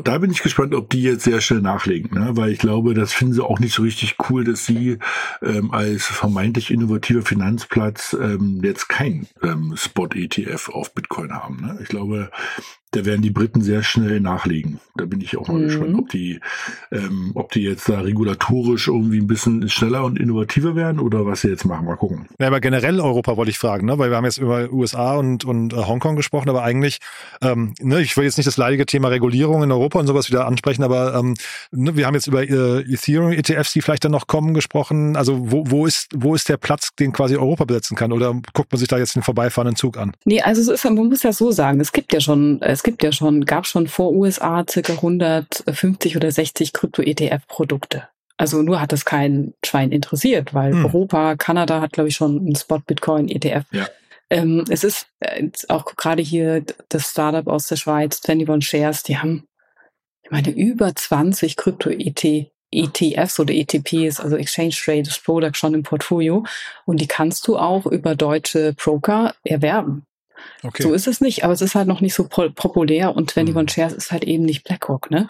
[0.00, 2.36] da bin ich gespannt, ob die jetzt sehr schnell nachlegen, ne?
[2.36, 4.98] weil ich glaube, das finden sie auch nicht so richtig cool, dass sie
[5.42, 11.60] ähm, als vermeintlich innovativer Finanzplatz ähm, jetzt kein ähm, Spot-ETF auf Bitcoin haben.
[11.60, 11.78] Ne?
[11.82, 12.30] Ich glaube,
[12.92, 14.78] da werden die Briten sehr schnell nachlegen.
[14.96, 15.64] Da bin ich auch mal mhm.
[15.64, 16.40] gespannt, ob die,
[16.90, 21.40] ähm, ob die jetzt da regulatorisch irgendwie ein bisschen schneller und innovativer werden oder was
[21.40, 21.86] sie jetzt machen.
[21.86, 22.26] Mal gucken.
[22.38, 23.98] Ja, aber generell Europa wollte ich fragen, ne?
[23.98, 26.98] weil wir haben jetzt über USA und, und äh, Hongkong gesprochen, aber eigentlich,
[27.40, 30.46] ähm, ne, ich will jetzt nicht das leidige Thema Regulierung in Europa und sowas wieder
[30.46, 31.34] ansprechen, aber ähm,
[31.70, 35.16] ne, wir haben jetzt über äh, Ethereum-ETFs, die vielleicht dann noch kommen, gesprochen.
[35.16, 38.12] Also wo, wo, ist, wo ist der Platz, den quasi Europa besetzen kann?
[38.12, 40.12] Oder guckt man sich da jetzt den vorbeifahrenden Zug an?
[40.26, 42.84] Nee, also es ist, man muss ja so sagen, es gibt ja schon, es es
[42.84, 48.08] gibt ja schon, gab schon vor USA circa 150 oder 60 Krypto-ETF-Produkte.
[48.36, 50.86] Also nur hat es kein Schwein interessiert, weil hm.
[50.86, 53.66] Europa, Kanada hat, glaube ich, schon einen Spot-Bitcoin-ETF.
[53.70, 53.86] Ja.
[54.30, 59.16] Ähm, es ist äh, auch gerade hier das Startup aus der Schweiz, 21 Shares, die
[59.16, 59.46] haben,
[60.24, 66.44] ich meine, über 20 Krypto-ETFs oder ETPs, also Exchange Traded Product schon im Portfolio.
[66.84, 70.04] Und die kannst du auch über deutsche Broker erwerben.
[70.62, 70.82] Okay.
[70.82, 73.68] So ist es nicht, aber es ist halt noch nicht so populär und 21 mhm.
[73.68, 75.28] Shares ist halt eben nicht BlackRock, ne?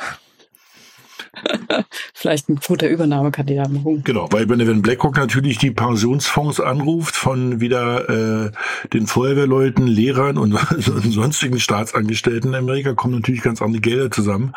[2.14, 3.70] Vielleicht ein guter Übernahmekandidat.
[4.04, 8.50] Genau, weil wenn BlackRock natürlich die Pensionsfonds anruft von wieder äh,
[8.92, 14.52] den Feuerwehrleuten, Lehrern und, und sonstigen Staatsangestellten in Amerika, kommen natürlich ganz andere Gelder zusammen,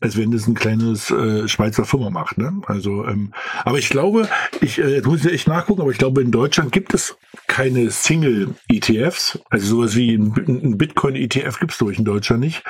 [0.00, 2.38] als wenn das ein kleines äh, Schweizer Firma macht.
[2.38, 2.62] Ne?
[2.66, 3.32] Also, ähm,
[3.64, 4.28] aber ich glaube,
[4.60, 7.16] ich äh, muss ja echt nachgucken, aber ich glaube, in Deutschland gibt es
[7.48, 12.62] keine Single-ETFs, also sowas wie ein, ein Bitcoin-ETF gibt es durch in Deutschland nicht,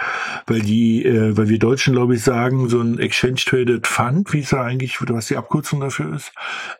[0.46, 4.40] weil die, äh, weil wir Deutschen, glaube ich, sagen, so ein Exchange Traded Fund, wie
[4.40, 6.32] es ja eigentlich, was die Abkürzung dafür ist,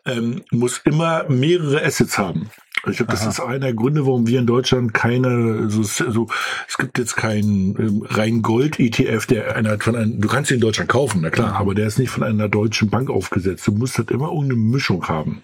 [0.05, 2.49] ähm, muss immer mehrere Assets haben.
[2.89, 6.27] Ich glaube, das ist einer der Gründe, warum wir in Deutschland keine, so, so
[6.67, 10.61] es gibt jetzt keinen ähm, rein Gold-ETF, der einer von einem, du kannst ihn in
[10.61, 13.65] Deutschland kaufen, na klar, aber der ist nicht von einer deutschen Bank aufgesetzt.
[13.67, 15.43] Du musst halt immer irgendeine Mischung haben.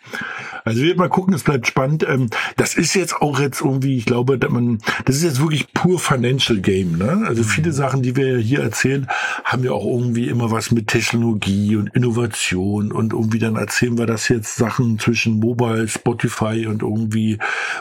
[0.65, 2.05] Also wir mal gucken, es bleibt spannend.
[2.07, 5.71] Ähm, das ist jetzt auch jetzt irgendwie, ich glaube, dass man, das ist jetzt wirklich
[5.73, 6.97] pur Financial Game.
[6.97, 7.23] Ne?
[7.25, 7.75] Also viele mhm.
[7.75, 9.07] Sachen, die wir hier erzählen,
[9.45, 14.05] haben ja auch irgendwie immer was mit Technologie und Innovation und irgendwie dann erzählen wir
[14.05, 17.28] das jetzt Sachen zwischen Mobile, Spotify und irgendwie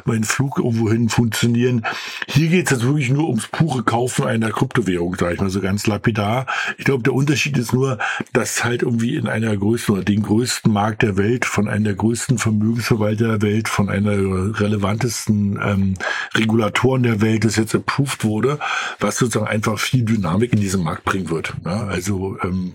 [0.05, 1.85] mein Flug irgendwohin funktionieren.
[2.27, 5.61] Hier geht es jetzt wirklich nur ums pure Kaufen einer Kryptowährung, sage ich mal so
[5.61, 6.47] ganz lapidar.
[6.77, 7.99] Ich glaube, der Unterschied ist nur,
[8.33, 11.95] dass halt irgendwie in einer größten oder den größten Markt der Welt von einer der
[11.95, 14.13] größten Vermögen Vermögensverwalter der Welt, von einer
[14.61, 15.95] relevantesten ähm,
[16.35, 18.59] Regulatoren der Welt, das jetzt approved wurde,
[19.01, 21.55] was sozusagen einfach viel Dynamik in diesen Markt bringen wird.
[21.65, 22.75] Ja, also ähm,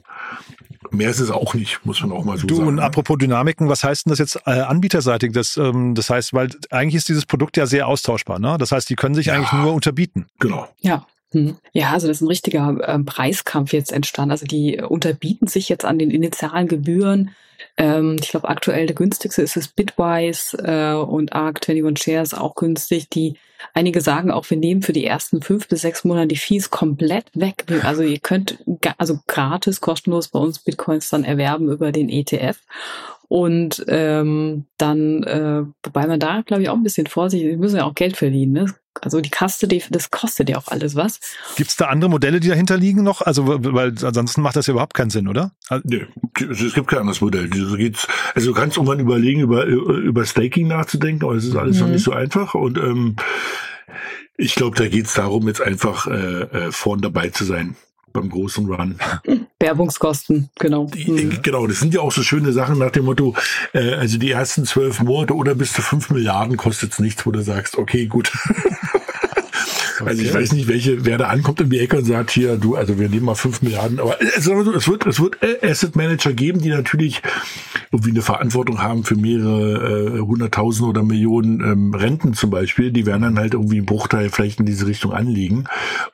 [0.93, 2.67] mehr ist es auch nicht, muss man auch mal so du, sagen.
[2.67, 2.83] Und ne?
[2.83, 5.31] apropos Dynamiken, was heißt denn das jetzt äh, anbieterseitig?
[5.33, 8.39] Das, ähm, das heißt, weil eigentlich ist dieses Produkt ja sehr austauschbar.
[8.39, 8.57] Ne?
[8.57, 10.27] Das heißt, die können sich ja, eigentlich nur unterbieten.
[10.39, 10.67] Genau.
[10.81, 11.05] Ja.
[11.31, 11.57] Hm.
[11.71, 14.31] Ja, also das ist ein richtiger äh, Preiskampf jetzt entstanden.
[14.31, 17.31] Also die unterbieten sich jetzt an den initialen Gebühren
[17.77, 23.09] ähm, ich glaube, aktuell der günstigste ist es Bitwise äh, und ARC21 Shares auch günstig.
[23.09, 23.35] Die
[23.73, 27.25] einige sagen auch, wir nehmen für die ersten fünf bis sechs Monate die Fees komplett
[27.33, 27.65] weg.
[27.83, 28.59] Also ihr könnt
[28.97, 32.59] also gratis, kostenlos bei uns Bitcoins dann erwerben über den ETF.
[33.27, 37.77] Und ähm, dann, äh, wobei man da, glaube ich, auch ein bisschen vorsichtig, wir müssen
[37.77, 38.53] ja auch Geld verdienen.
[38.53, 38.65] Ne?
[39.01, 41.19] Also die Kaste, die, das kostet ja auch alles was.
[41.55, 43.21] Gibt es da andere Modelle, die dahinter liegen noch?
[43.21, 45.51] Also, weil ansonsten macht das ja überhaupt keinen Sinn, oder?
[45.83, 46.05] Nö,
[46.39, 47.49] es gibt kein anderes Modell.
[47.51, 51.77] Also, geht's, also du kannst irgendwann überlegen, über, über Staking nachzudenken, aber es ist alles
[51.77, 51.81] mhm.
[51.81, 52.53] noch nicht so einfach.
[52.53, 53.15] Und ähm,
[54.37, 57.75] ich glaube, da geht es darum, jetzt einfach äh, äh, vorn dabei zu sein
[58.13, 58.99] beim großen Run.
[59.63, 60.87] Werbungskosten, genau.
[60.93, 61.41] Die, mhm.
[61.41, 63.33] Genau, das sind ja auch so schöne Sachen nach dem Motto,
[63.73, 67.31] äh, also die ersten zwölf Monate oder bis zu fünf Milliarden kostet es nichts, wo
[67.31, 68.31] du sagst, okay, gut.
[70.07, 72.75] Also ich weiß nicht, welche, wer da ankommt in die Ecke und sagt, hier, du,
[72.75, 76.61] also wir nehmen mal fünf Milliarden, aber es, es wird, es wird Asset Manager geben,
[76.61, 77.21] die natürlich
[77.91, 83.05] irgendwie eine Verantwortung haben für mehrere äh, hunderttausend oder Millionen ähm, Renten zum Beispiel, die
[83.05, 85.65] werden dann halt irgendwie einen Bruchteil vielleicht in diese Richtung anliegen.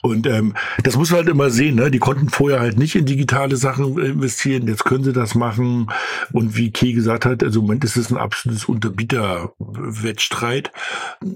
[0.01, 1.89] Und ähm, das muss man halt immer sehen, ne?
[1.89, 5.89] Die konnten vorher halt nicht in digitale Sachen investieren, jetzt können sie das machen.
[6.33, 10.73] Und wie Key gesagt hat, also im Moment ist es ein absolutes Unterbieterwettstreit,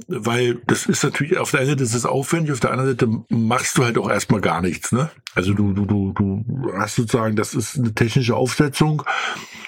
[0.07, 3.07] weil das ist natürlich, auf der einen Seite ist es aufwendig, auf der anderen Seite
[3.29, 5.09] machst du halt auch erstmal gar nichts, ne?
[5.35, 9.03] Also du, du, du, du hast sozusagen, das ist eine technische Aufsetzung,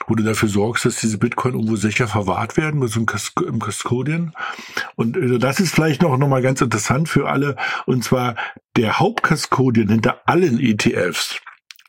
[0.07, 3.31] wo du dafür sorgst, dass diese Bitcoin irgendwo sicher verwahrt werden mit so einem Cus
[3.47, 4.33] im Custodian.
[4.95, 7.55] Und äh, das ist vielleicht noch, noch mal ganz interessant für alle.
[7.85, 8.35] Und zwar
[8.75, 11.39] der Hauptcustodian hinter allen ETFs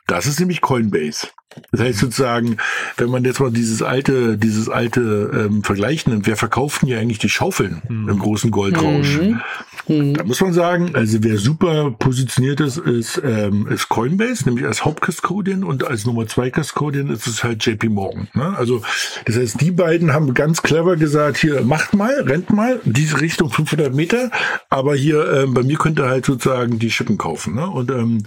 [0.07, 1.27] Das ist nämlich Coinbase.
[1.71, 2.57] Das heißt sozusagen,
[2.97, 6.99] wenn man jetzt mal dieses alte, dieses alte ähm, Vergleich nimmt, wer verkauft denn hier
[6.99, 8.09] eigentlich die Schaufeln mhm.
[8.09, 9.19] im großen Goldrausch?
[9.19, 9.41] Mhm.
[9.87, 10.13] Mhm.
[10.15, 14.83] Da muss man sagen, also wer super positioniert ist, ist, ähm, ist Coinbase, nämlich als
[14.83, 18.27] Hauptkastodien und als Nummer zwei Kastodien ist es halt JP Morgan.
[18.33, 18.55] Ne?
[18.57, 18.81] Also
[19.25, 23.49] das heißt, die beiden haben ganz clever gesagt, hier macht mal, rennt mal, diese Richtung
[23.49, 24.31] 500 Meter,
[24.69, 27.55] aber hier ähm, bei mir könnt ihr halt sozusagen die Schippen kaufen.
[27.55, 27.69] Ne?
[27.69, 28.23] Und ähm,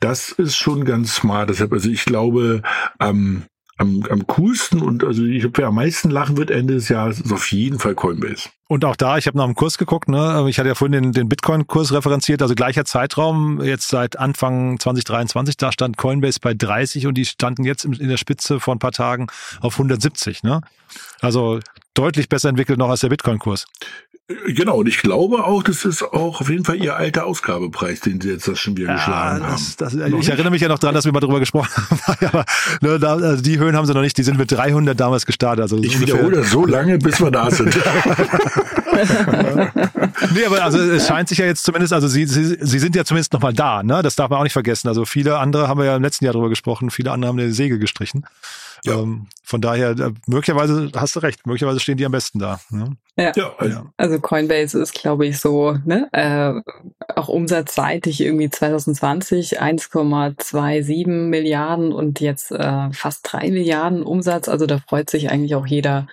[0.00, 1.50] das ist schon ganz smart.
[1.50, 2.62] Deshalb, also ich glaube,
[3.00, 3.44] ähm,
[3.80, 7.32] am, am coolsten und also ich habe am meisten lachen wird Ende des Jahres ist
[7.32, 8.50] auf jeden Fall Coinbase.
[8.68, 10.46] Und auch da, ich habe noch im Kurs geguckt, ne?
[10.48, 15.56] Ich hatte ja vorhin den, den Bitcoin-Kurs referenziert, also gleicher Zeitraum, jetzt seit Anfang 2023,
[15.56, 18.92] da stand Coinbase bei 30 und die standen jetzt in der Spitze vor ein paar
[18.92, 19.28] Tagen
[19.60, 20.60] auf 170, ne?
[21.20, 21.60] Also
[21.94, 23.66] deutlich besser entwickelt noch als der Bitcoin-Kurs.
[24.46, 28.20] Genau, und ich glaube auch, das ist auch auf jeden Fall ihr alter Ausgabepreis, den
[28.20, 30.20] sie jetzt das schon wieder ja, geschlagen das, das, haben.
[30.20, 31.68] ich erinnere mich ja noch dran, dass wir mal darüber gesprochen
[32.06, 32.26] haben.
[32.26, 32.44] Aber
[32.80, 35.62] ne, da, also die Höhen haben sie noch nicht, die sind mit 300 damals gestartet.
[35.62, 37.74] Also ich wiederhole das so lange, bis wir da sind.
[40.34, 43.04] nee, aber also es scheint sich ja jetzt zumindest, also sie, sie, sie sind ja
[43.04, 44.00] zumindest nochmal da, ne?
[44.02, 44.86] Das darf man auch nicht vergessen.
[44.86, 47.52] Also viele andere haben wir ja im letzten Jahr darüber gesprochen, viele andere haben eine
[47.52, 48.24] Säge gestrichen.
[48.84, 48.98] Ja.
[48.98, 49.94] Ähm, von daher,
[50.26, 52.60] möglicherweise hast du recht, möglicherweise stehen die am besten da.
[52.70, 52.96] Ne?
[53.16, 53.32] Ja.
[53.34, 53.52] ja.
[53.58, 56.60] Also, also Coinbase ist, glaube ich, so, ne, äh,
[57.14, 64.48] auch umsatzseitig irgendwie 2020 1,27 Milliarden und jetzt äh, fast drei Milliarden Umsatz.
[64.48, 66.06] Also da freut sich eigentlich auch jeder,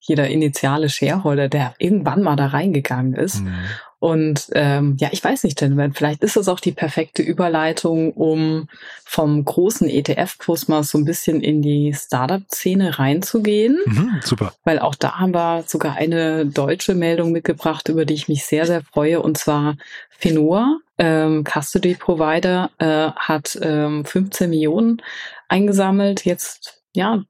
[0.00, 3.42] jeder initiale Shareholder, der irgendwann mal da reingegangen ist.
[3.42, 3.54] Mhm.
[4.00, 8.68] Und ähm, ja, ich weiß nicht, denn vielleicht ist das auch die perfekte Überleitung, um
[9.04, 13.78] vom großen ETF-Kurs mal so ein bisschen in die Startup-Szene reinzugehen.
[13.86, 14.54] Mhm, super.
[14.62, 18.66] Weil auch da haben wir sogar eine deutsche Meldung mitgebracht, über die ich mich sehr,
[18.66, 19.20] sehr freue.
[19.20, 19.76] Und zwar
[20.10, 25.02] Fenor, ähm, Custody Provider, äh, hat ähm, 15 Millionen
[25.48, 26.24] eingesammelt.
[26.24, 27.24] Jetzt ja,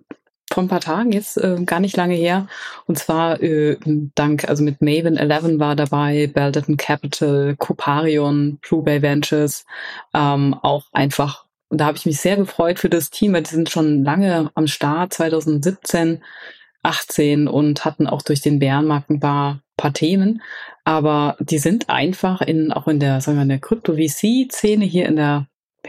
[0.59, 2.49] vor ein paar Tagen, jetzt äh, gar nicht lange her.
[2.87, 3.77] Und zwar äh,
[4.17, 9.65] dank, also mit Maven 11 war dabei, Belderton Capital, Coparion, Blue Bay Ventures,
[10.15, 13.51] ähm, auch einfach, und da habe ich mich sehr gefreut für das Team, weil die
[13.51, 16.25] sind schon lange am Start, 2017,
[16.83, 20.43] 18 und hatten auch durch den Bärenmarkt ein paar, paar Themen.
[20.83, 25.15] Aber die sind einfach in, auch in der, sagen wir, in der Krypto-VC-Szene hier in
[25.15, 25.47] der,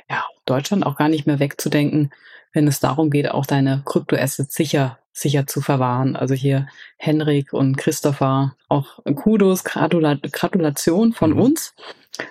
[0.07, 2.11] ja, Deutschland auch gar nicht mehr wegzudenken
[2.53, 6.15] wenn es darum geht, auch deine Kryptoassets sicher, sicher zu verwahren.
[6.15, 11.39] Also hier Henrik und Christopher, auch Kudos, Gratula Gratulation von mhm.
[11.39, 11.73] uns.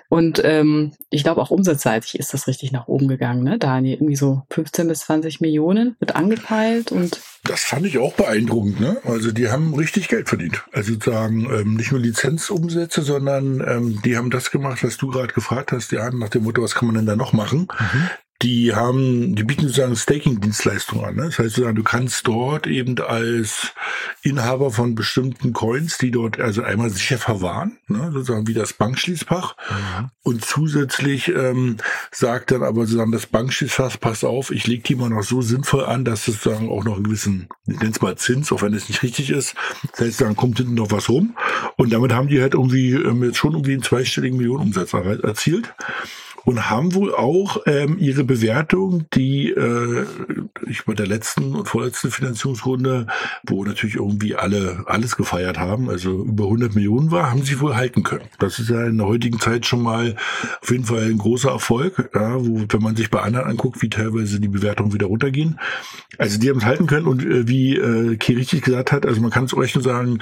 [0.07, 3.57] Und ähm, ich glaube auch umsatzseitig ist das richtig nach oben gegangen, ne?
[3.57, 8.79] Daniel, irgendwie so 15 bis 20 Millionen wird angepeilt und das fand ich auch beeindruckend,
[8.79, 8.97] ne?
[9.03, 10.63] Also die haben richtig Geld verdient.
[10.73, 15.33] Also sozusagen ähm, nicht nur Lizenzumsätze, sondern ähm, die haben das gemacht, was du gerade
[15.33, 17.67] gefragt hast, ja, nach dem Motto, was kann man denn da noch machen?
[17.79, 18.09] Mhm
[18.41, 21.15] die haben, die bieten sozusagen Staking-Dienstleistungen an.
[21.15, 21.25] Ne?
[21.25, 23.73] Das heißt du kannst dort eben als
[24.21, 28.11] Inhaber von bestimmten Coins, die dort also einmal sicher verwahren, ne?
[28.13, 29.57] sozusagen wie das Bankschließfach.
[29.57, 30.09] Mhm.
[30.23, 31.77] Und zusätzlich ähm,
[32.11, 35.83] sagt dann aber sozusagen das Bankschließfach, pass auf, ich lege die mal noch so sinnvoll
[35.83, 38.87] an, dass sozusagen auch noch einen gewissen, ich nenne es mal Zins, auch wenn es
[38.87, 39.55] nicht richtig ist.
[39.91, 41.35] Das heißt, dann kommt hinten noch was rum.
[41.75, 45.73] Und damit haben die halt irgendwie ähm, jetzt schon irgendwie einen zweistelligen Millionenumsatz erzielt
[46.45, 50.05] und haben wohl auch ähm, ihre Bewertung, die äh,
[50.67, 53.07] ich bei der letzten und vorletzten Finanzierungsrunde,
[53.45, 57.75] wo natürlich irgendwie alle alles gefeiert haben, also über 100 Millionen war, haben sie wohl
[57.75, 58.25] halten können.
[58.39, 60.15] Das ist ja in der heutigen Zeit schon mal
[60.61, 63.89] auf jeden Fall ein großer Erfolg, ja, wo wenn man sich bei anderen anguckt, wie
[63.89, 65.59] teilweise die Bewertungen wieder runtergehen.
[66.17, 69.21] Also die haben es halten können und äh, wie äh, Key richtig gesagt hat, also
[69.21, 70.19] man kann es euch nur sagen,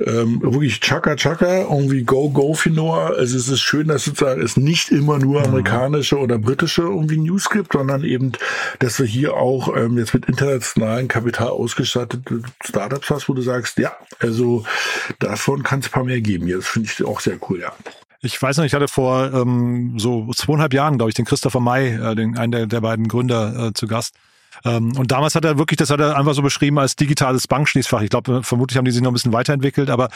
[0.00, 3.08] ähm, wirklich Chaka Chaka, irgendwie Go Go Finoa.
[3.08, 7.48] Also es ist schön, dass sozusagen es nicht immer nur amerikanische oder britische irgendwie News
[7.50, 8.32] gibt, sondern eben,
[8.78, 13.78] dass du hier auch ähm, jetzt mit internationalen Kapital ausgestattete Startups hast, wo du sagst,
[13.78, 14.64] ja, also
[15.18, 16.48] davon kann es ein paar mehr geben.
[16.48, 17.72] Das finde ich auch sehr cool, ja.
[18.20, 21.94] Ich weiß noch, ich hatte vor ähm, so zweieinhalb Jahren, glaube ich, den Christopher May,
[21.94, 24.14] äh, den, einen der, der beiden Gründer, äh, zu Gast.
[24.64, 28.02] Ähm, und damals hat er wirklich, das hat er einfach so beschrieben als digitales Bankschließfach.
[28.02, 30.08] Ich glaube, vermutlich haben die sich noch ein bisschen weiterentwickelt, aber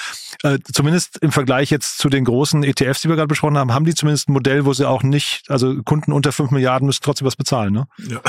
[0.42, 3.84] äh, zumindest im Vergleich jetzt zu den großen ETFs, die wir gerade besprochen haben, haben
[3.84, 7.26] die zumindest ein Modell, wo sie auch nicht, also Kunden unter fünf Milliarden müssen trotzdem
[7.26, 7.88] was bezahlen, ne?
[8.08, 8.20] Ja,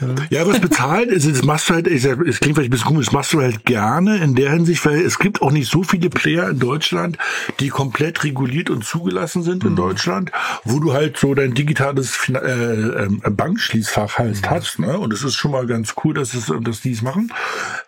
[0.30, 3.14] ja was bezahlen ist, das machst du halt, es klingt vielleicht ein bisschen komisch, das
[3.14, 6.48] machst du halt gerne in der Hinsicht, weil es gibt auch nicht so viele Player
[6.50, 7.18] in Deutschland,
[7.60, 9.76] die komplett reguliert und zugelassen sind in mhm.
[9.76, 10.32] Deutschland,
[10.64, 14.50] wo du halt so dein digitales äh, äh, Bankschließfach halt mhm.
[14.50, 14.78] hast passt.
[14.78, 14.98] Ne?
[14.98, 17.32] Und es ist schon mal ganz cool, dass, es, dass die es machen.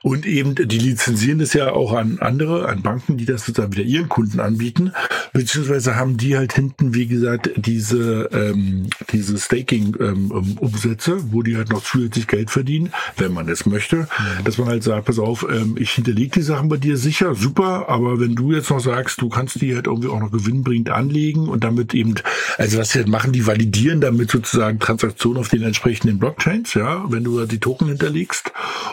[0.03, 3.85] Und eben, die lizenzieren das ja auch an andere, an Banken, die das sozusagen wieder
[3.85, 4.93] ihren Kunden anbieten.
[5.33, 11.71] Beziehungsweise haben die halt hinten, wie gesagt, diese, ähm, diese Staking-Umsätze, ähm, wo die halt
[11.71, 13.97] noch zusätzlich Geld verdienen, wenn man es möchte.
[13.97, 14.45] Mhm.
[14.45, 17.89] Dass man halt sagt, pass auf, ähm, ich hinterlege die Sachen bei dir sicher, super,
[17.89, 21.49] aber wenn du jetzt noch sagst, du kannst die halt irgendwie auch noch gewinnbringend anlegen
[21.49, 22.15] und damit eben,
[22.59, 27.05] also was sie halt machen, die validieren damit sozusagen Transaktionen auf den entsprechenden Blockchains, ja,
[27.11, 28.53] wenn du die Token hinterlegst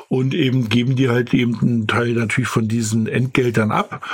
[0.10, 4.06] und eben geben die halt eben einen Teil natürlich von diesen Entgeltern ab.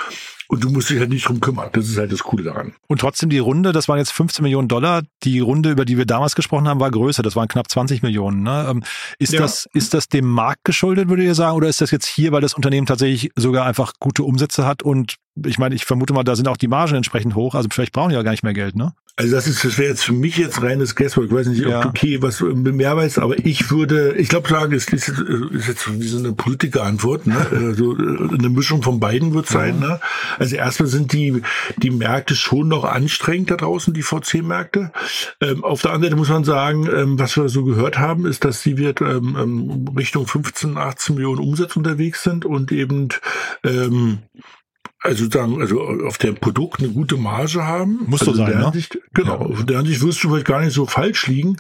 [0.52, 1.70] Und du musst dich halt nicht drum kümmern.
[1.74, 2.74] Das ist halt das Coole daran.
[2.88, 5.04] Und trotzdem die Runde, das waren jetzt 15 Millionen Dollar.
[5.22, 7.22] Die Runde, über die wir damals gesprochen haben, war größer.
[7.22, 8.42] Das waren knapp 20 Millionen.
[8.42, 8.66] Ne?
[8.68, 8.84] Ähm,
[9.20, 9.42] ist, ja.
[9.42, 11.56] das, ist das dem Markt geschuldet, würdet ihr sagen?
[11.56, 15.18] Oder ist das jetzt hier, weil das Unternehmen tatsächlich sogar einfach gute Umsätze hat und
[15.46, 17.56] ich meine, ich vermute mal, da sind auch die Margen entsprechend hoch.
[17.56, 18.94] Also vielleicht brauchen die ja gar nicht mehr Geld, ne?
[19.20, 21.26] Also das ist, das wäre jetzt für mich jetzt reines Guesswork.
[21.26, 21.82] Ich weiß nicht, ob ja.
[21.82, 26.00] du okay was mehr weißt, aber ich würde, ich glaube sagen, es ist, ist jetzt
[26.00, 27.36] wie so eine Politikerantwort, ne?
[27.70, 29.88] Also eine Mischung von beiden wird sein, ja.
[29.88, 30.00] ne?
[30.38, 31.42] Also erstmal sind die,
[31.76, 34.94] die Märkte schon noch anstrengend da draußen, die VC-Märkte.
[35.42, 38.46] Ähm, auf der anderen Seite muss man sagen, ähm, was wir so gehört haben, ist,
[38.46, 43.10] dass sie wird ähm, ähm Richtung 15, 18 Millionen Umsatz unterwegs sind und eben
[43.66, 44.20] ähm,
[45.02, 48.02] also sagen, also auf dem Produkt eine gute Marge haben.
[48.08, 48.66] Muss also so sein, ne?
[48.68, 49.50] Ansicht, Genau.
[49.50, 49.56] Ja.
[49.56, 51.56] Von der Ansicht wirst du vielleicht gar nicht so falsch liegen,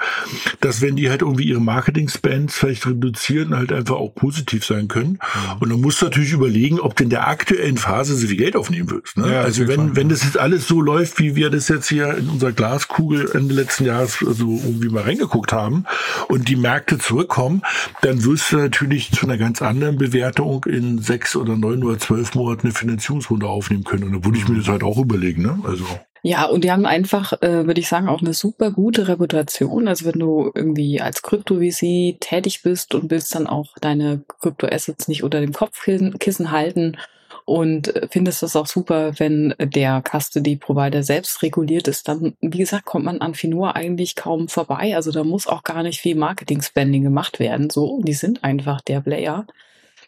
[0.59, 5.19] dass wenn die halt irgendwie ihre Marketing-Spends vielleicht reduzieren, halt einfach auch positiv sein können.
[5.21, 5.57] Ja.
[5.61, 8.57] Und dann musst du natürlich überlegen, ob du in der aktuellen Phase so viel Geld
[8.57, 9.17] aufnehmen willst.
[9.17, 9.31] Ne?
[9.31, 12.27] Ja, also wenn, wenn das jetzt alles so läuft, wie wir das jetzt hier in
[12.27, 15.85] unserer Glaskugel Ende letzten Jahres so irgendwie mal reingeguckt haben
[16.27, 17.61] und die Märkte zurückkommen,
[18.01, 22.35] dann wirst du natürlich zu einer ganz anderen Bewertung in sechs oder neun oder zwölf
[22.35, 24.03] Monaten eine Finanzierungs Runde aufnehmen können.
[24.03, 25.59] Und da würde ich mir das halt auch überlegen, ne?
[25.63, 25.85] Also.
[26.21, 29.87] Ja, und die haben einfach, äh, würde ich sagen, auch eine super gute Reputation.
[29.87, 35.23] Also wenn du irgendwie als Krypto-VC tätig bist und willst dann auch deine Krypto-Assets nicht
[35.23, 36.97] unter dem Kopfkissen halten
[37.45, 42.85] und äh, findest das auch super, wenn der Custody-Provider selbst reguliert ist, dann, wie gesagt,
[42.85, 44.95] kommt man an Finur eigentlich kaum vorbei.
[44.95, 47.69] Also da muss auch gar nicht viel Marketing-Spending gemacht werden.
[47.69, 49.47] So, die sind einfach der Player.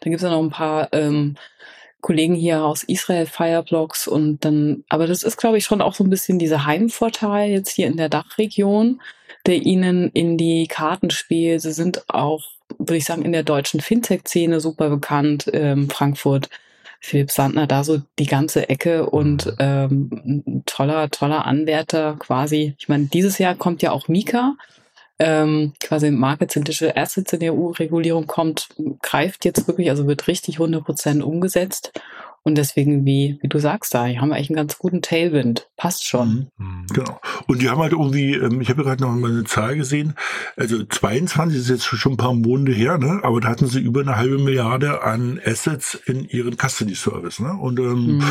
[0.00, 1.36] Dann gibt es ja noch ein paar ähm,
[2.02, 6.04] Kollegen hier aus Israel Fireblocks und dann, aber das ist, glaube ich, schon auch so
[6.04, 9.00] ein bisschen dieser Heimvorteil jetzt hier in der Dachregion,
[9.46, 11.62] der ihnen in die Karten spielt.
[11.62, 12.42] Sie sind auch,
[12.76, 16.50] würde ich sagen, in der deutschen Fintech-Szene super bekannt, ähm, Frankfurt.
[17.04, 19.56] Philipp Sandner, da so die ganze Ecke und mhm.
[19.58, 22.76] ähm, toller, toller Anwärter quasi.
[22.78, 24.54] Ich meine, dieses Jahr kommt ja auch Mika,
[25.18, 28.68] ähm, quasi marketzentrische Assets in der EU-Regulierung kommt,
[29.02, 31.92] greift jetzt wirklich, also wird richtig 100% umgesetzt.
[32.44, 35.68] Und deswegen, wie, wie du sagst, da haben wir eigentlich einen ganz guten Tailwind.
[35.76, 36.50] Passt schon.
[36.58, 36.66] Mhm.
[36.66, 36.86] Mhm.
[36.92, 37.20] Genau.
[37.46, 40.14] Und die haben halt irgendwie, ähm, ich habe gerade noch mal eine Zahl gesehen,
[40.56, 43.20] also 22 ist jetzt schon ein paar Monate her, ne?
[43.22, 47.38] aber da hatten sie über eine halbe Milliarde an Assets in ihren Custody-Service.
[47.38, 47.52] Ne?
[47.52, 48.24] Und ähm, mhm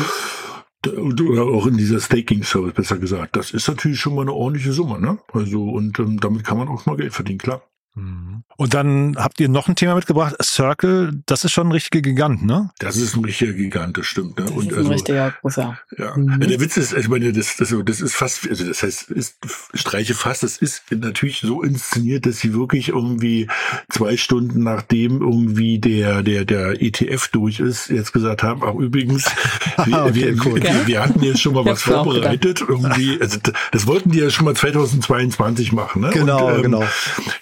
[0.86, 3.36] oder auch in dieser Staking Service besser gesagt.
[3.36, 5.18] Das ist natürlich schon mal eine ordentliche Summe, ne?
[5.32, 7.62] Also und ähm, damit kann man auch mal Geld verdienen, klar.
[7.94, 8.42] Mhm.
[8.56, 12.44] Und dann habt ihr noch ein Thema mitgebracht, Circle, das ist schon ein richtiger Gigant,
[12.44, 12.70] ne?
[12.78, 14.38] Das ist ein richtiger Gigant, das stimmt.
[14.38, 14.46] Ne?
[14.46, 15.78] Das und ist ein also, richtiger großer.
[15.98, 16.16] Ja.
[16.16, 16.40] Mhm.
[16.40, 19.36] Der Witz ist, ich meine, das, das, das ist fast, also das heißt, ist,
[19.74, 23.48] streiche fast, das ist natürlich so inszeniert, dass sie wirklich irgendwie
[23.90, 29.24] zwei Stunden nachdem irgendwie der, der, der ETF durch ist, jetzt gesagt haben, auch übrigens,
[29.84, 30.62] wir, okay, wir, cool.
[30.62, 33.38] wir, wir, hatten ja schon mal was vorbereitet, irgendwie, also
[33.70, 36.10] das wollten die ja schon mal 2022 machen, ne?
[36.10, 36.84] Genau, und, ähm, genau.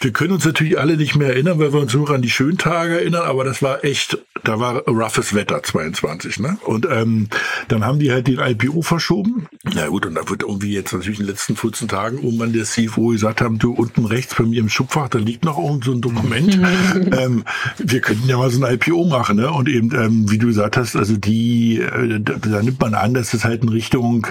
[0.00, 2.56] Wir können uns natürlich alle nicht mehr erinnern, weil wir uns nur an die schönen
[2.56, 6.56] Tage erinnern, aber das war echt, da war roughes Wetter 22, ne?
[6.64, 7.28] Und ähm,
[7.68, 9.48] dann haben die halt den IPO verschoben.
[9.64, 12.64] Na gut, und da wird irgendwie jetzt natürlich in den letzten 14 Tagen irgendwann der
[12.64, 15.92] CFO gesagt haben, du unten rechts bei mir im Schubfach, da liegt noch irgend so
[15.92, 16.54] ein Dokument.
[17.18, 17.44] ähm,
[17.76, 19.52] wir könnten ja mal so ein IPO machen, ne?
[19.52, 23.12] Und eben, ähm, wie du gesagt hast, also die, äh, da, da nimmt man an,
[23.12, 24.26] dass es halt in Richtung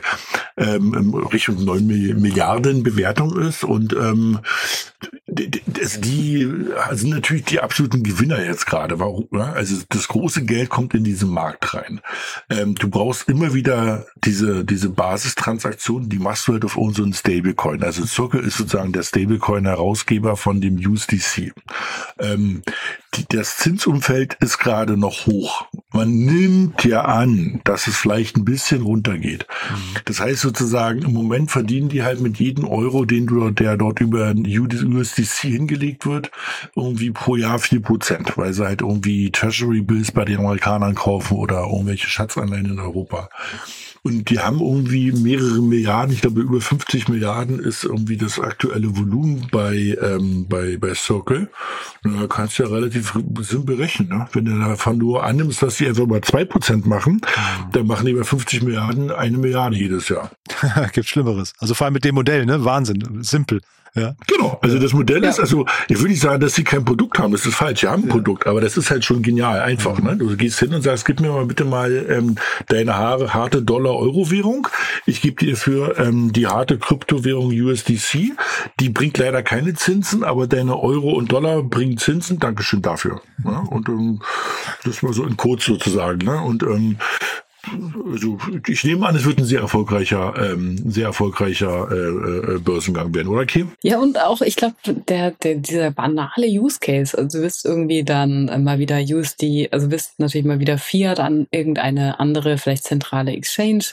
[0.58, 4.40] ähm, Richtung 9 Milliarden Bewertung ist und ähm,
[5.48, 6.52] die
[6.92, 9.00] sind natürlich die absoluten Gewinner jetzt gerade.
[9.00, 9.28] Warum?
[9.32, 12.02] Also das große Geld kommt in diesen Markt rein.
[12.50, 17.84] Ähm, du brauchst immer wieder diese diese Basistransaktionen, die machst du halt auf unseren Stablecoin.
[17.84, 21.54] Also Circle ist sozusagen der Stablecoin-Herausgeber von dem USDC.
[22.20, 22.62] Ähm,
[23.30, 25.68] das Zinsumfeld ist gerade noch hoch.
[25.92, 29.48] Man nimmt ja an, dass es vielleicht ein bisschen runtergeht.
[29.72, 30.00] Mhm.
[30.06, 34.00] Das heißt sozusagen, im Moment verdienen die halt mit jedem Euro, den du, der dort
[34.00, 36.32] über USDC hingelegt wird,
[36.76, 41.38] irgendwie pro Jahr vier Prozent, weil sie halt irgendwie Treasury Bills bei den Amerikanern kaufen
[41.38, 43.30] oder irgendwelche Schatzanleihen in Europa.
[44.02, 48.96] Und die haben irgendwie mehrere Milliarden, ich glaube über 50 Milliarden ist irgendwie das aktuelle
[48.96, 51.50] Volumen bei, ähm, bei, bei Circle.
[52.04, 54.10] Und da kannst du ja relativ simpel rechnen.
[54.10, 54.26] Ne?
[54.32, 57.72] Wenn du davon nur annimmst, dass die einfach mal zwei Prozent machen, mhm.
[57.74, 60.32] dann machen die bei 50 Milliarden eine Milliarde jedes Jahr.
[60.94, 61.54] Gibt Schlimmeres.
[61.60, 62.64] Also vor allem mit dem Modell, ne?
[62.64, 63.22] Wahnsinn.
[63.22, 63.62] Simpel.
[63.96, 64.16] Ja.
[64.28, 65.30] Genau, also das Modell ja.
[65.30, 67.88] ist, also ich würde nicht sagen, dass sie kein Produkt haben, das ist falsch, sie
[67.88, 68.14] haben ein ja.
[68.14, 70.00] Produkt, aber das ist halt schon genial, einfach.
[70.00, 70.16] Ne?
[70.18, 72.36] Du gehst hin und sagst, gib mir mal bitte mal ähm,
[72.68, 74.68] deine Haare, harte Dollar-Euro-Währung,
[75.06, 78.34] ich gebe dir für ähm, die harte Kryptowährung USDC,
[78.80, 83.22] die bringt leider keine Zinsen, aber deine Euro und Dollar bringen Zinsen, Dankeschön dafür.
[83.44, 83.64] Ne?
[83.70, 84.22] Und ähm,
[84.84, 86.26] das mal so in Code sozusagen.
[86.26, 86.42] Ne?
[86.42, 86.98] Und ähm,
[88.12, 93.14] also ich nehme an, es wird ein sehr erfolgreicher, ähm, sehr erfolgreicher äh, äh, Börsengang
[93.14, 93.72] werden, oder Kim?
[93.82, 98.04] Ja, und auch, ich glaube, der, der, dieser banale Use Case, also du wirst irgendwie
[98.04, 103.32] dann mal wieder USD, also wirst natürlich mal wieder Fiat an irgendeine andere, vielleicht zentrale
[103.32, 103.86] Exchange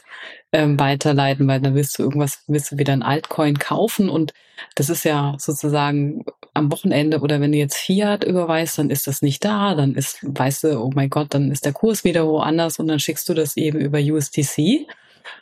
[0.56, 4.32] ähm, weiterleiten, weil dann willst du irgendwas, willst du wieder ein Altcoin kaufen und
[4.74, 9.20] das ist ja sozusagen am Wochenende oder wenn du jetzt Fiat überweist, dann ist das
[9.20, 12.78] nicht da, dann ist, weißt du, oh mein Gott, dann ist der Kurs wieder woanders
[12.78, 14.86] und dann schickst du das eben über USDC.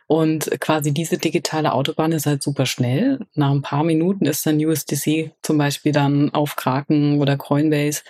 [0.06, 3.20] Und quasi diese digitale Autobahn ist halt super schnell.
[3.34, 8.02] Nach ein paar Minuten ist dann USDC zum Beispiel dann auf Kraken oder Coinbase.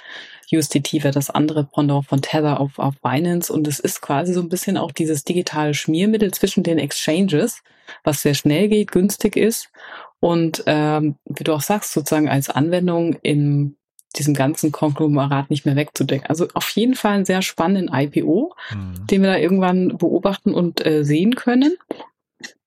[0.53, 3.53] USDT wäre das andere Pendant von Tether auf, auf Binance.
[3.53, 7.63] Und es ist quasi so ein bisschen auch dieses digitale Schmiermittel zwischen den Exchanges,
[8.03, 9.71] was sehr schnell geht, günstig ist
[10.25, 13.77] und ähm, wie du auch sagst, sozusagen als Anwendung in
[14.19, 16.29] diesem ganzen Konglomerat nicht mehr wegzudenken.
[16.29, 19.07] Also auf jeden Fall einen sehr spannenden IPO, mhm.
[19.07, 21.77] den wir da irgendwann beobachten und äh, sehen können.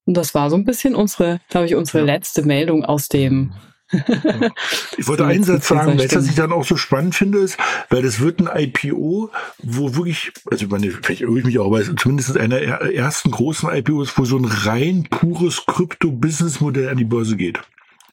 [0.05, 2.05] Und das war so ein bisschen unsere, glaube ich, unsere ja.
[2.05, 3.51] letzte Meldung aus dem mhm.
[4.97, 7.57] Ich wollte einen Satz sagen, was ich dann auch so spannend finde, ist,
[7.89, 9.31] weil das wird ein IPO,
[9.63, 12.59] wo wirklich, also ich meine, vielleicht irre ich mich auch, aber es ist zumindest einer
[12.59, 17.59] der ersten großen IPOs, wo so ein rein pures Krypto-Business-Modell an die Börse geht.